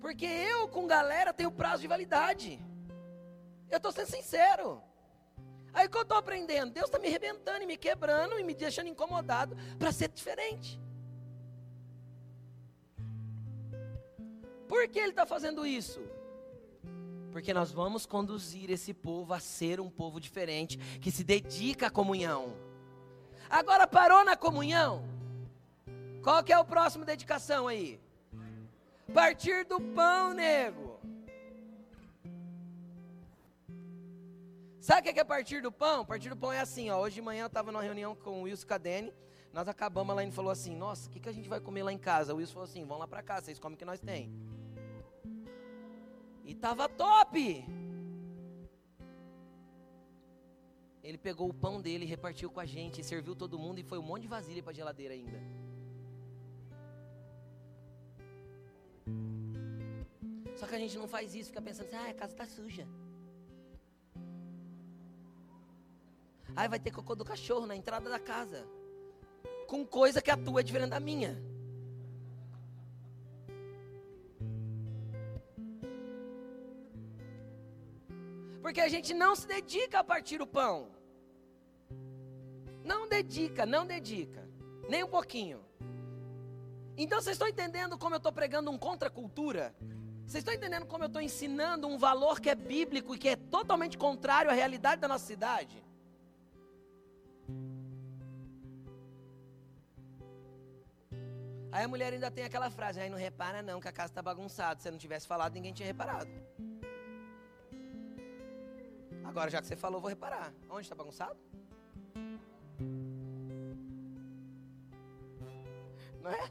[0.00, 2.58] Porque eu com galera tenho prazo de validade.
[3.68, 4.80] Eu estou sendo sincero.
[5.72, 6.72] Aí o que eu estou aprendendo?
[6.72, 10.80] Deus está me arrebentando e me quebrando e me deixando incomodado para ser diferente.
[14.66, 16.00] Por que Ele está fazendo isso?
[17.30, 21.90] Porque nós vamos conduzir esse povo a ser um povo diferente, que se dedica à
[21.90, 22.54] comunhão.
[23.48, 25.04] Agora parou na comunhão?
[26.22, 28.00] Qual que é o próximo dedicação aí?
[29.12, 30.98] Partir do pão, nego.
[34.80, 36.04] Sabe o que é partir do pão?
[36.04, 36.98] Partir do pão é assim, ó.
[37.00, 39.12] Hoje de manhã eu estava numa reunião com o Wilson Cadene.
[39.52, 41.92] Nós acabamos lá e falou assim: Nossa, o que, que a gente vai comer lá
[41.92, 42.32] em casa?
[42.32, 44.32] O Wilson falou assim: Vamos lá para casa, vocês comem o que nós tem.
[46.50, 47.36] E tava top.
[51.02, 54.06] Ele pegou o pão dele, repartiu com a gente, serviu todo mundo e foi um
[54.10, 55.38] monte de vasilha para geladeira ainda.
[60.56, 62.88] Só que a gente não faz isso, fica pensando assim: Ah, a casa está suja.
[66.56, 68.66] Aí vai ter cocô do cachorro na entrada da casa.
[69.66, 71.36] Com coisa que a tua é diferente da minha.
[78.68, 80.90] Porque a gente não se dedica a partir o pão.
[82.84, 84.46] Não dedica, não dedica.
[84.90, 85.64] Nem um pouquinho.
[86.94, 89.74] Então vocês estão entendendo como eu estou pregando um contra cultura?
[90.26, 93.36] Vocês estão entendendo como eu estou ensinando um valor que é bíblico e que é
[93.36, 95.82] totalmente contrário à realidade da nossa cidade?
[101.72, 104.20] Aí a mulher ainda tem aquela frase, aí não repara não, que a casa está
[104.20, 104.78] bagunçada.
[104.78, 106.28] Se não tivesse falado, ninguém tinha reparado.
[109.28, 110.54] Agora, já que você falou, vou reparar.
[110.70, 111.36] Onde está bagunçado?
[116.22, 116.50] Não é?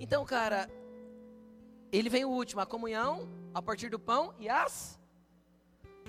[0.00, 0.66] Então, cara,
[1.92, 4.98] ele vem o último, a comunhão, a partir do pão e as.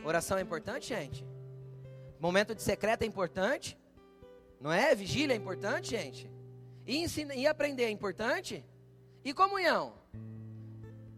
[0.02, 1.26] Oração é importante, gente?
[2.22, 3.78] Momento de secreto é importante?
[4.62, 4.96] Não é?
[4.96, 6.32] Vigília é importante, gente?
[6.86, 8.66] E, ensina, e aprender é importante?
[9.26, 9.94] E comunhão?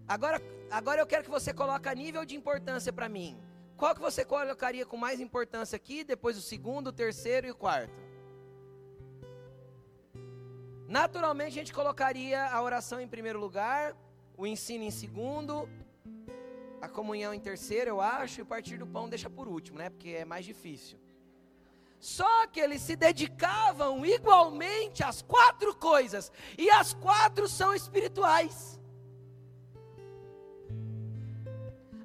[0.08, 3.40] Agora, agora eu quero que você coloque nível de importância para mim.
[3.76, 7.56] Qual que você colocaria com mais importância aqui, depois o segundo, o terceiro e o
[7.56, 8.02] quarto?
[10.88, 13.96] Naturalmente a gente colocaria a oração em primeiro lugar,
[14.36, 15.70] o ensino em segundo,
[16.82, 19.90] a comunhão em terceiro, eu acho, e partir do pão deixa por último, né?
[19.90, 20.98] Porque é mais difícil.
[22.00, 28.79] Só que eles se dedicavam igualmente às quatro coisas, e as quatro são espirituais.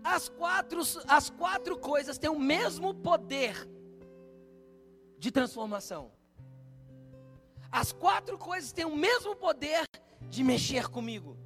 [0.05, 3.67] As quatro, as quatro coisas têm o mesmo poder
[5.19, 6.13] de transformação.
[7.73, 9.85] As quatro coisas têm o mesmo poder
[10.29, 11.39] de mexer comigo.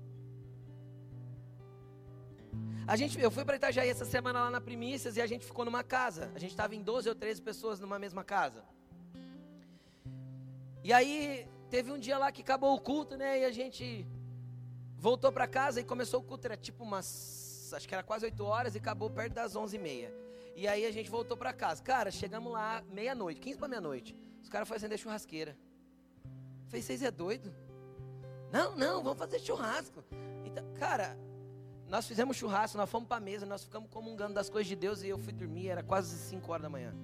[2.86, 5.64] A gente, eu fui para Itajaí essa semana lá na Primícias e a gente ficou
[5.64, 6.32] numa casa.
[6.34, 8.64] A gente estava em 12 ou 13 pessoas numa mesma casa.
[10.82, 13.40] E aí teve um dia lá que acabou o culto, né?
[13.40, 14.06] E a gente
[14.96, 17.08] voltou para casa e começou o culto, era tipo umas,
[17.76, 20.14] acho que era quase 8 horas e acabou perto das 11 e meia.
[20.54, 21.82] E aí a gente voltou para casa.
[21.82, 24.16] Cara, chegamos lá meia-noite, 15 para meia-noite.
[24.42, 25.56] Os caras foram acender churrasqueira.
[26.66, 27.54] falei, vocês é doido?
[28.50, 30.02] Não, não, vamos fazer churrasco.
[30.44, 31.16] Então, cara,
[31.86, 35.02] nós fizemos churrasco, nós fomos para a mesa, nós ficamos comungando das coisas de Deus
[35.02, 36.94] e eu fui dormir, era quase 5 horas da manhã.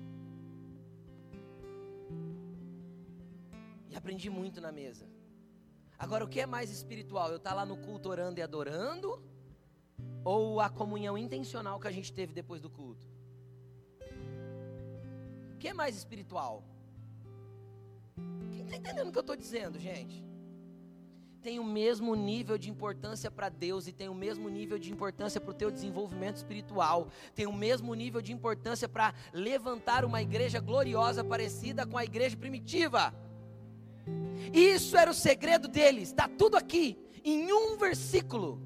[3.88, 5.06] E aprendi muito na mesa.
[5.98, 7.30] Agora, o que é mais espiritual?
[7.30, 9.22] Eu estar tá lá no culto orando e adorando?
[10.24, 13.06] Ou a comunhão intencional que a gente teve depois do culto?
[15.54, 16.64] O que é mais espiritual?
[18.52, 20.24] Quem está entendendo o que eu estou dizendo, gente?
[21.44, 25.38] tem o mesmo nível de importância para Deus e tem o mesmo nível de importância
[25.38, 30.58] para o teu desenvolvimento espiritual, tem o mesmo nível de importância para levantar uma igreja
[30.58, 33.14] gloriosa parecida com a igreja primitiva.
[34.54, 38.58] Isso era o segredo deles, está tudo aqui, em um versículo.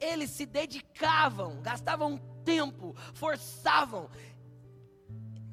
[0.00, 4.08] Eles se dedicavam, gastavam tempo, forçavam,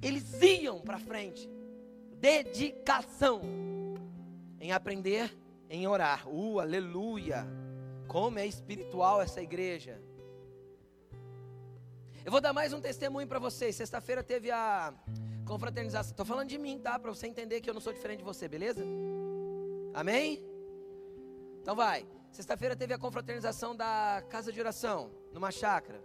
[0.01, 1.49] eles iam para frente.
[2.19, 3.41] Dedicação
[4.59, 5.35] em aprender
[5.69, 6.27] em orar.
[6.27, 7.45] Uh, aleluia!
[8.07, 10.01] Como é espiritual essa igreja.
[12.23, 13.75] Eu vou dar mais um testemunho para vocês.
[13.75, 14.93] Sexta-feira teve a
[15.45, 16.11] confraternização.
[16.11, 16.97] Estou falando de mim, tá?
[16.97, 18.83] Para você entender que eu não sou diferente de você, beleza?
[19.93, 20.43] Amém?
[21.61, 22.05] Então vai.
[22.37, 25.99] Sexta-feira teve a confraternização da casa de oração, numa chácara.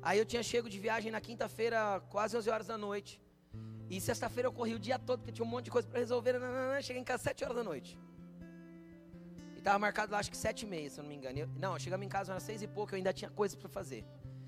[0.00, 3.20] Aí eu tinha chego de viagem na quinta-feira, quase 11 horas da noite.
[3.90, 6.32] E sexta-feira eu corri o dia todo, porque tinha um monte de coisa para resolver.
[6.80, 7.98] cheguei em casa às 7 horas da noite.
[9.54, 11.38] E estava marcado lá, acho que 7 e meia, se eu não me engano.
[11.38, 14.06] Eu, não, chegamos em casa às 6 e pouco, eu ainda tinha coisas para fazer.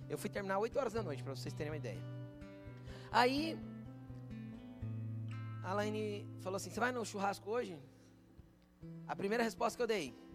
[0.08, 2.00] Eu fui terminar 8 horas da noite, para vocês terem uma ideia.
[3.12, 3.58] Aí,
[5.62, 7.78] a Laine falou assim: Você vai no churrasco hoje?
[9.06, 10.27] A primeira resposta que eu dei: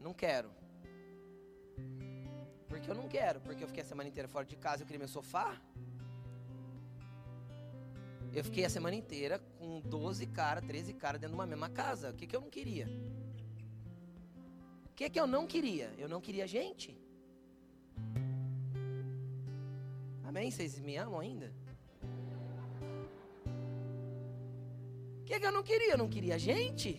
[0.00, 0.50] Não quero.
[2.68, 4.98] Porque eu não quero, porque eu fiquei a semana inteira fora de casa, eu queria
[4.98, 5.60] meu sofá.
[8.32, 12.10] Eu fiquei a semana inteira com 12 caras, 13 caras dentro de uma mesma casa.
[12.10, 12.86] O que, que eu não queria?
[14.90, 15.92] O que, que eu não queria?
[15.96, 16.96] Eu não queria gente.
[20.24, 20.50] Amém?
[20.50, 21.52] Vocês me amam ainda?
[25.20, 25.92] O que, que eu não queria?
[25.92, 26.90] Eu não queria gente.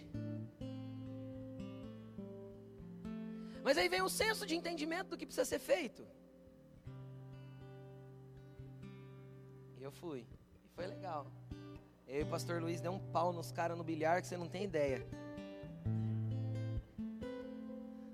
[3.70, 6.04] Mas aí vem o senso de entendimento do que precisa ser feito.
[9.78, 10.26] E eu fui.
[10.74, 11.32] Foi legal.
[12.08, 14.50] Eu e o pastor Luiz deu um pau nos caras no bilhar que você não
[14.50, 15.06] tem ideia.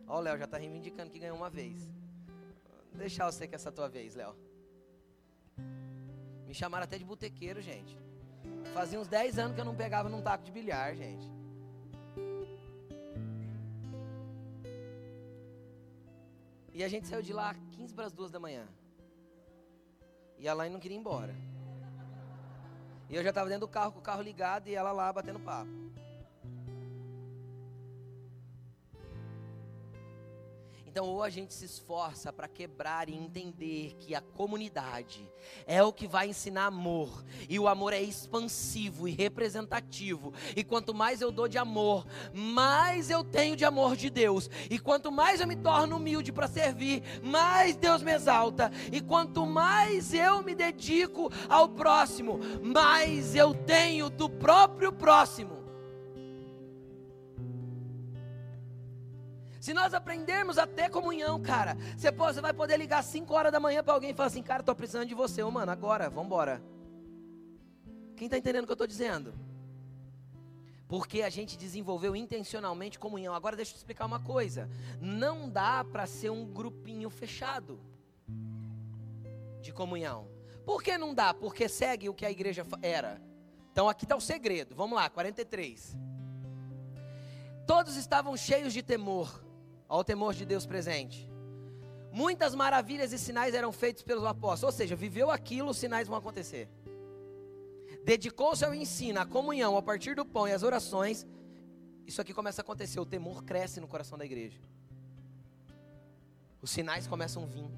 [0.06, 1.90] Ó, o Léo já está reivindicando que ganhou uma vez.
[2.92, 4.36] Vou deixar você é essa tua vez, Léo.
[6.46, 7.98] Me chamaram até de botequeiro, gente.
[8.74, 11.35] Fazia uns 10 anos que eu não pegava num taco de bilhar, gente.
[16.76, 18.68] E a gente saiu de lá 15 para as 2 da manhã.
[20.38, 21.34] E a Laine não queria ir embora.
[23.10, 25.40] E eu já estava dentro do carro com o carro ligado e ela lá batendo
[25.40, 25.72] papo.
[30.96, 35.30] Então, ou a gente se esforça para quebrar e entender que a comunidade
[35.68, 40.94] é o que vai ensinar amor, e o amor é expansivo e representativo, e quanto
[40.94, 45.42] mais eu dou de amor, mais eu tenho de amor de Deus, e quanto mais
[45.42, 50.56] eu me torno humilde para servir, mais Deus me exalta, e quanto mais eu me
[50.56, 55.65] dedico ao próximo, mais eu tenho do próprio próximo.
[59.66, 63.52] Se nós aprendermos a ter comunhão, cara, você, pode, você vai poder ligar 5 horas
[63.52, 66.08] da manhã para alguém e falar assim, cara, estou precisando de você, ô mano, agora,
[66.08, 66.62] vamos embora.
[68.16, 69.34] Quem está entendendo o que eu estou dizendo?
[70.88, 73.34] Porque a gente desenvolveu intencionalmente comunhão.
[73.34, 74.70] Agora deixa eu te explicar uma coisa.
[75.02, 77.82] Não dá para ser um grupinho fechado
[79.62, 80.28] de comunhão.
[80.64, 81.34] Por que não dá?
[81.34, 83.20] Porque segue o que a igreja era.
[83.72, 84.76] Então aqui está o segredo.
[84.76, 85.98] Vamos lá, 43.
[87.66, 89.44] Todos estavam cheios de temor.
[89.88, 91.30] Olha o temor de Deus presente.
[92.12, 94.74] Muitas maravilhas e sinais eram feitos pelos apóstolos.
[94.74, 96.70] Ou seja, viveu aquilo, os sinais vão acontecer.
[98.04, 101.26] dedicou-se ao ensino, à comunhão, a partir do pão e as orações,
[102.06, 104.60] isso aqui começa a acontecer, o temor cresce no coração da igreja.
[106.62, 107.70] Os sinais começam a vir.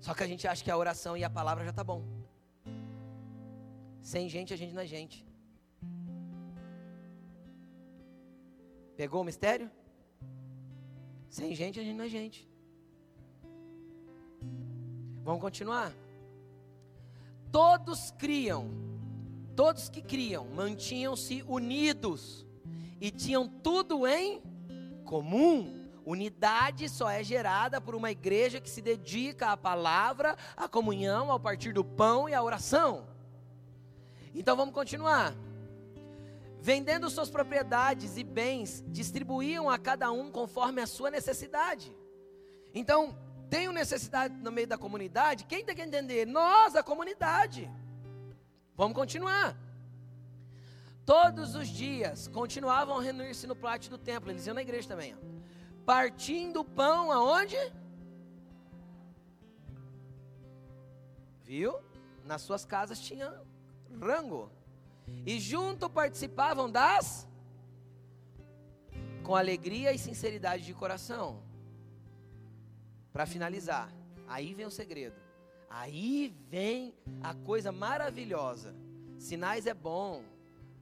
[0.00, 2.02] Só que a gente acha que a oração e a palavra já tá bom.
[4.00, 5.29] Sem gente, a gente não é gente.
[9.00, 9.70] Pegou o mistério?
[11.30, 12.46] Sem gente, a gente não é gente.
[15.24, 15.90] Vamos continuar?
[17.50, 18.68] Todos criam,
[19.56, 22.46] todos que criam, mantinham-se unidos
[23.00, 24.42] e tinham tudo em
[25.06, 25.88] comum.
[26.04, 31.40] Unidade só é gerada por uma igreja que se dedica à palavra, à comunhão, ao
[31.40, 33.08] partir do pão e à oração.
[34.34, 35.34] Então vamos continuar.
[36.62, 41.96] Vendendo suas propriedades e bens, distribuíam a cada um conforme a sua necessidade.
[42.74, 43.16] Então,
[43.48, 46.26] tenho necessidade no meio da comunidade, quem tem que entender?
[46.26, 47.70] Nós, a comunidade.
[48.76, 49.56] Vamos continuar.
[51.04, 55.14] Todos os dias continuavam a reunir-se no pátio do templo, eles iam na igreja também.
[55.14, 55.84] Ó.
[55.84, 57.56] Partindo o pão aonde?
[61.42, 61.74] Viu?
[62.24, 63.34] Nas suas casas tinha
[64.00, 64.52] rango.
[65.26, 67.28] E junto participavam das
[69.22, 71.42] com alegria e sinceridade de coração
[73.12, 73.92] para finalizar,
[74.26, 75.16] aí vem o segredo.
[75.68, 78.74] Aí vem a coisa maravilhosa.
[79.18, 80.24] Sinais é bom,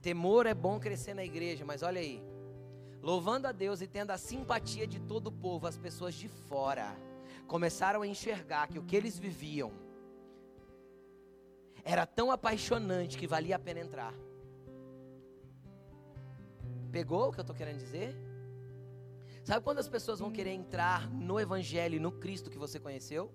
[0.01, 2.23] temor é bom crescer na igreja, mas olha aí.
[3.01, 6.95] Louvando a Deus e tendo a simpatia de todo o povo, as pessoas de fora
[7.47, 9.71] começaram a enxergar que o que eles viviam
[11.83, 14.13] era tão apaixonante que valia a pena entrar.
[16.91, 18.15] Pegou o que eu estou querendo dizer?
[19.43, 23.31] Sabe quando as pessoas vão querer entrar no Evangelho, no Cristo que você conheceu?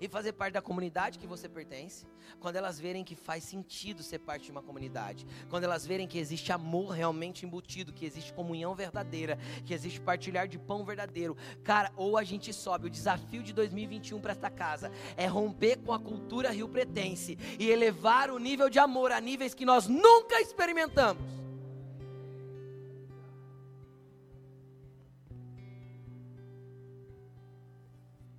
[0.00, 2.06] E fazer parte da comunidade que você pertence,
[2.40, 6.18] quando elas verem que faz sentido ser parte de uma comunidade, quando elas verem que
[6.18, 11.92] existe amor realmente embutido, que existe comunhão verdadeira, que existe partilhar de pão verdadeiro, cara,
[11.96, 12.86] ou a gente sobe.
[12.86, 17.70] O desafio de 2021 para esta casa é romper com a cultura rio pretense e
[17.70, 21.38] elevar o nível de amor a níveis que nós nunca experimentamos.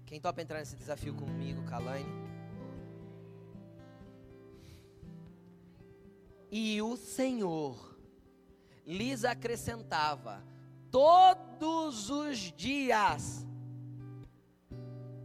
[0.10, 2.10] Quem topa entrar nesse desafio comigo, Kalaine?
[6.52, 7.95] E o Senhor
[8.88, 10.44] lhes acrescentava
[10.90, 13.45] todos os dias.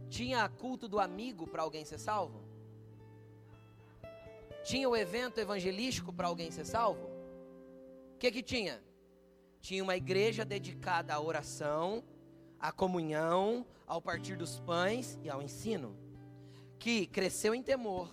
[0.07, 2.43] Tinha culto do amigo para alguém ser salvo?
[4.63, 7.07] Tinha o evento evangelístico para alguém ser salvo?
[8.13, 8.79] O que que tinha?
[9.59, 12.03] Tinha uma igreja dedicada à oração,
[12.65, 15.95] à comunhão, ao partir dos pães e ao ensino,
[16.79, 18.09] que cresceu em temor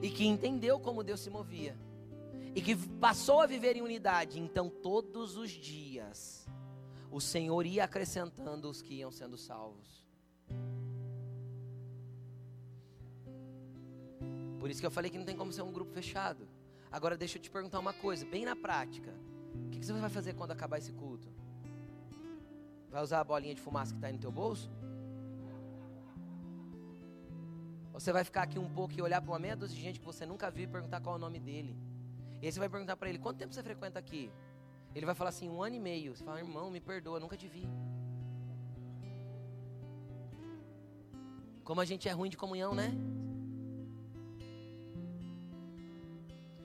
[0.00, 1.76] e que entendeu como Deus se movia
[2.54, 4.40] e que passou a viver em unidade.
[4.40, 6.48] Então, todos os dias,
[7.10, 10.06] o Senhor ia acrescentando os que iam sendo salvos.
[14.58, 16.48] Por isso que eu falei que não tem como ser um grupo fechado.
[16.90, 19.14] Agora, deixa eu te perguntar uma coisa, bem na prática:
[19.66, 21.37] o que você vai fazer quando acabar esse culto?
[22.90, 24.70] Vai usar a bolinha de fumaça que está aí no teu bolso?
[27.92, 30.06] Você vai ficar aqui um pouco e olhar para uma meia dúzia de gente que
[30.06, 31.76] você nunca viu e perguntar qual é o nome dele.
[32.40, 34.30] E aí você vai perguntar para ele, quanto tempo você frequenta aqui?
[34.94, 36.16] Ele vai falar assim, um ano e meio.
[36.16, 37.68] Você fala, irmão, me perdoa, nunca te vi.
[41.64, 42.92] Como a gente é ruim de comunhão, né?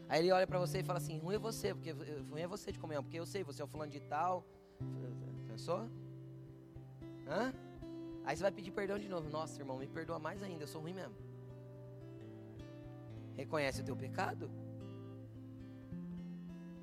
[0.08, 2.72] Aí ele olha para você e fala assim, ruim é você, porque ruim é você
[2.72, 4.46] de comunhão, porque eu sei, você é o fulano de tal.
[5.48, 5.90] Pensou?
[7.28, 7.54] Hã?
[8.26, 9.30] Aí você vai pedir perdão de novo.
[9.30, 11.16] Nossa, irmão, me perdoa mais ainda, eu sou ruim mesmo.
[13.36, 14.50] Reconhece o teu pecado?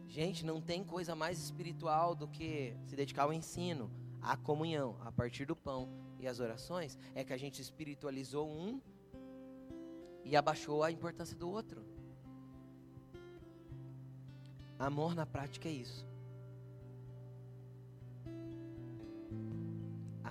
[0.09, 3.89] Gente, não tem coisa mais espiritual do que se dedicar ao ensino,
[4.21, 5.89] à comunhão, a partir do pão
[6.19, 6.99] e as orações.
[7.15, 8.81] É que a gente espiritualizou um
[10.25, 11.85] e abaixou a importância do outro.
[14.79, 16.10] Amor na prática é isso.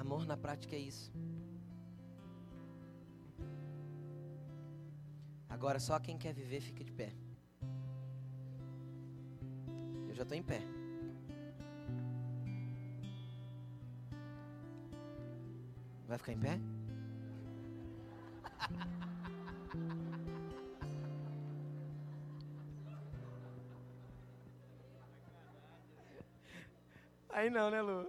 [0.10, 1.14] Amor na prática é isso.
[5.48, 7.14] Agora só quem quer viver fica de pé.
[10.08, 10.62] Eu já estou em pé.
[16.08, 16.60] Vai ficar em pé?
[27.30, 28.08] Aí não, né, Lu?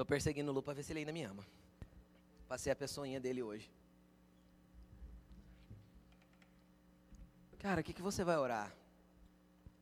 [0.00, 1.46] Tô perseguindo o Lu para ver se ele ainda me ama.
[2.48, 3.70] Passei a pessoinha dele hoje.
[7.58, 8.74] Cara, o que, que você vai orar?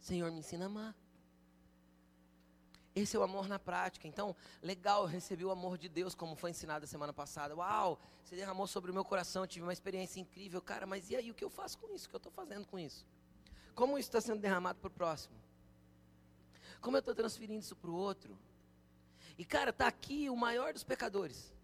[0.01, 0.97] Senhor, me ensina a amar.
[2.97, 4.09] Esse é o amor na prática.
[4.09, 7.55] Então, legal, eu recebi o amor de Deus, como foi ensinado a semana passada.
[7.55, 10.61] Uau, você derramou sobre o meu coração, tive uma experiência incrível.
[10.61, 12.07] Cara, mas e aí, o que eu faço com isso?
[12.07, 13.07] O que eu estou fazendo com isso?
[13.73, 15.37] Como isso está sendo derramado para o próximo?
[16.81, 18.37] Como eu estou transferindo isso para o outro?
[19.39, 21.55] E, cara, está aqui o maior dos pecadores.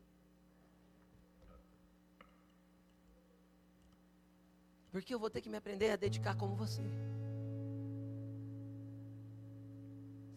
[4.93, 6.81] Porque eu vou ter que me aprender a dedicar como você.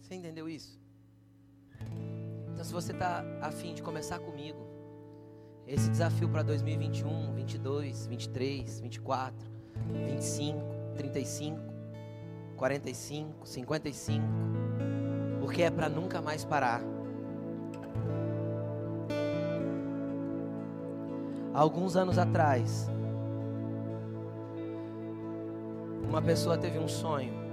[0.02, 0.80] Você entendeu isso?
[2.52, 4.58] Então, se você está afim de começar comigo,
[5.68, 9.52] esse desafio para 2021, 22, 23, 24,
[10.08, 10.60] 25,
[10.96, 11.62] 35,
[12.56, 14.26] 45, 55,
[15.40, 16.97] porque é para nunca mais parar.
[21.54, 22.90] Alguns anos atrás,
[26.08, 27.48] uma pessoa teve um sonho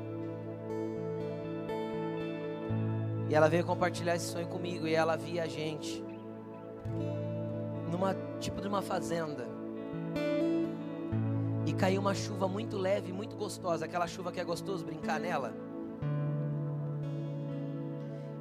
[3.29, 6.05] E ela veio compartilhar esse sonho comigo e ela via a gente
[7.91, 9.49] numa tipo de uma fazenda.
[11.67, 15.53] E caiu uma chuva muito leve, muito gostosa, aquela chuva que é gostoso brincar nela.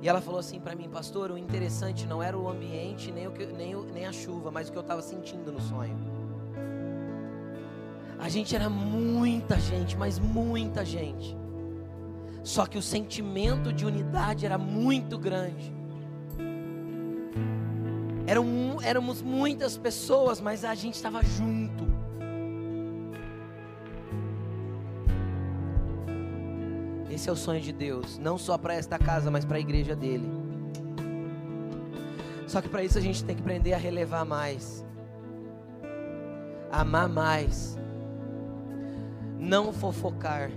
[0.03, 3.31] E ela falou assim para mim, pastor, o interessante não era o ambiente, nem, o
[3.31, 5.97] que, nem, o, nem a chuva, mas o que eu estava sentindo no sonho.
[8.19, 11.37] A gente era muita gente, mas muita gente.
[12.43, 15.73] Só que o sentimento de unidade era muito grande.
[18.83, 21.92] Éramos muitas pessoas, mas a gente estava junto.
[27.13, 29.95] Esse é o sonho de Deus, não só para esta casa, mas para a igreja
[29.95, 30.27] dele.
[32.47, 34.85] Só que para isso a gente tem que aprender a relevar mais,
[36.71, 37.77] amar mais,
[39.39, 40.49] não fofocar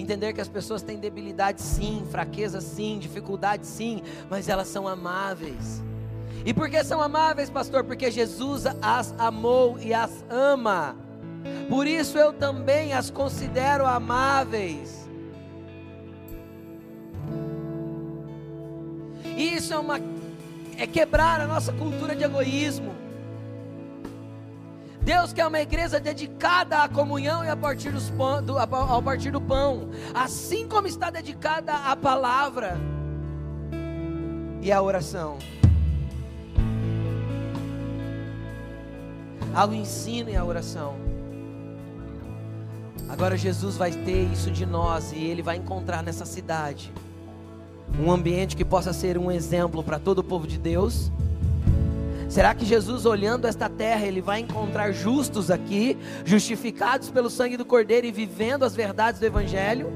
[0.00, 4.00] Entender que as pessoas têm debilidade sim, fraqueza sim, dificuldade sim,
[4.30, 5.82] mas elas são amáveis.
[6.46, 7.82] E por que são amáveis, pastor?
[7.82, 10.96] Porque Jesus as amou e as ama.
[11.68, 15.08] Por isso eu também as considero amáveis.
[19.36, 20.00] Isso é uma
[20.78, 22.94] é quebrar a nossa cultura de egoísmo.
[25.02, 29.40] Deus quer uma igreja dedicada à comunhão e a partir pão, do, ao partir do
[29.40, 32.76] pão, assim como está dedicada à palavra
[34.62, 35.38] e à oração.
[39.54, 40.96] Ao ensino e à oração.
[43.08, 46.92] Agora Jesus vai ter isso de nós e ele vai encontrar nessa cidade
[47.98, 51.10] um ambiente que possa ser um exemplo para todo o povo de Deus
[52.28, 57.64] Será que Jesus, olhando esta terra, ele vai encontrar justos aqui, justificados pelo sangue do
[57.64, 59.90] Cordeiro e vivendo as verdades do Evangelho?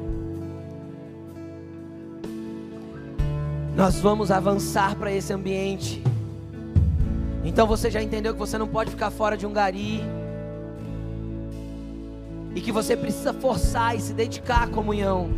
[3.77, 6.03] Nós vamos avançar para esse ambiente.
[7.45, 10.01] Então você já entendeu que você não pode ficar fora de um gari.
[12.55, 15.31] E que você precisa forçar e se dedicar à comunhão.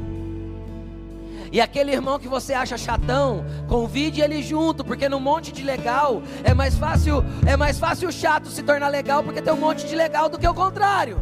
[1.54, 6.20] E aquele irmão que você acha chatão, convide ele junto, porque no monte de legal
[6.42, 9.86] é mais fácil, é mais fácil o chato se tornar legal porque tem um monte
[9.86, 11.20] de legal do que o contrário.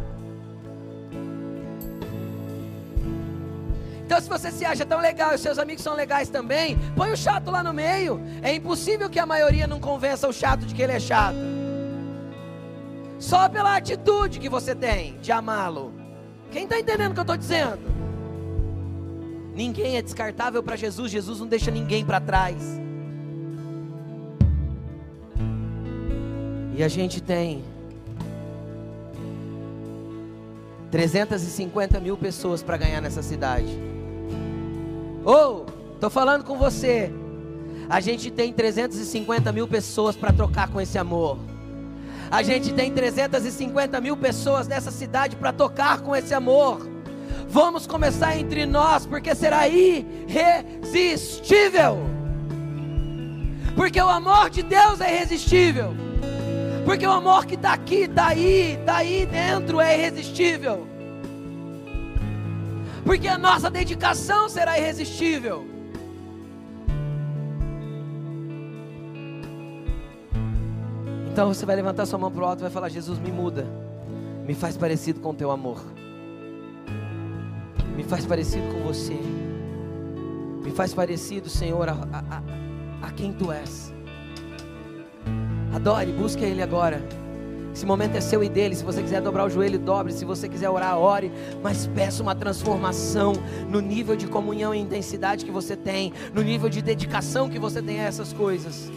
[4.05, 7.17] Então, se você se acha tão legal e seus amigos são legais também, põe o
[7.17, 8.19] chato lá no meio.
[8.41, 11.52] É impossível que a maioria não convença o chato de que ele é chato.
[13.23, 15.93] Só pela atitude que você tem de amá-lo.
[16.51, 17.79] Quem está entendendo o que eu estou dizendo?
[19.55, 22.57] Ninguém é descartável para Jesus, Jesus não deixa ninguém para trás.
[26.75, 27.63] E a gente tem
[30.91, 33.71] 350 mil pessoas para ganhar nessa cidade.
[35.23, 37.09] Ou, oh, estou falando com você.
[37.89, 41.52] A gente tem 350 mil pessoas para trocar com esse amor.
[42.33, 46.89] A gente tem 350 mil pessoas nessa cidade para tocar com esse amor.
[47.47, 50.49] Vamos começar entre nós, porque será irresistível.
[53.75, 55.93] Porque o amor de Deus é irresistível.
[56.83, 60.87] Porque o amor que está aqui, está aí, está aí dentro é irresistível.
[63.05, 65.72] Porque a nossa dedicação será irresistível.
[71.33, 73.67] Então você vai levantar sua mão para o alto e vai falar: Jesus, me muda,
[74.47, 75.83] me faz parecido com o teu amor
[77.95, 79.17] me faz parecido com você.
[80.63, 82.43] Me faz parecido, Senhor, a,
[83.01, 83.93] a, quem tu és.
[85.73, 87.01] Adore, busque Ele agora.
[87.73, 88.75] Esse momento é seu e dele.
[88.75, 90.13] Se você quiser dobrar o joelho, dobre.
[90.13, 91.31] Se você quiser orar, ore.
[91.61, 93.33] Mas peça uma transformação
[93.67, 97.81] no nível de comunhão e intensidade que você tem, no nível de dedicação que você
[97.81, 98.91] tem a essas coisas.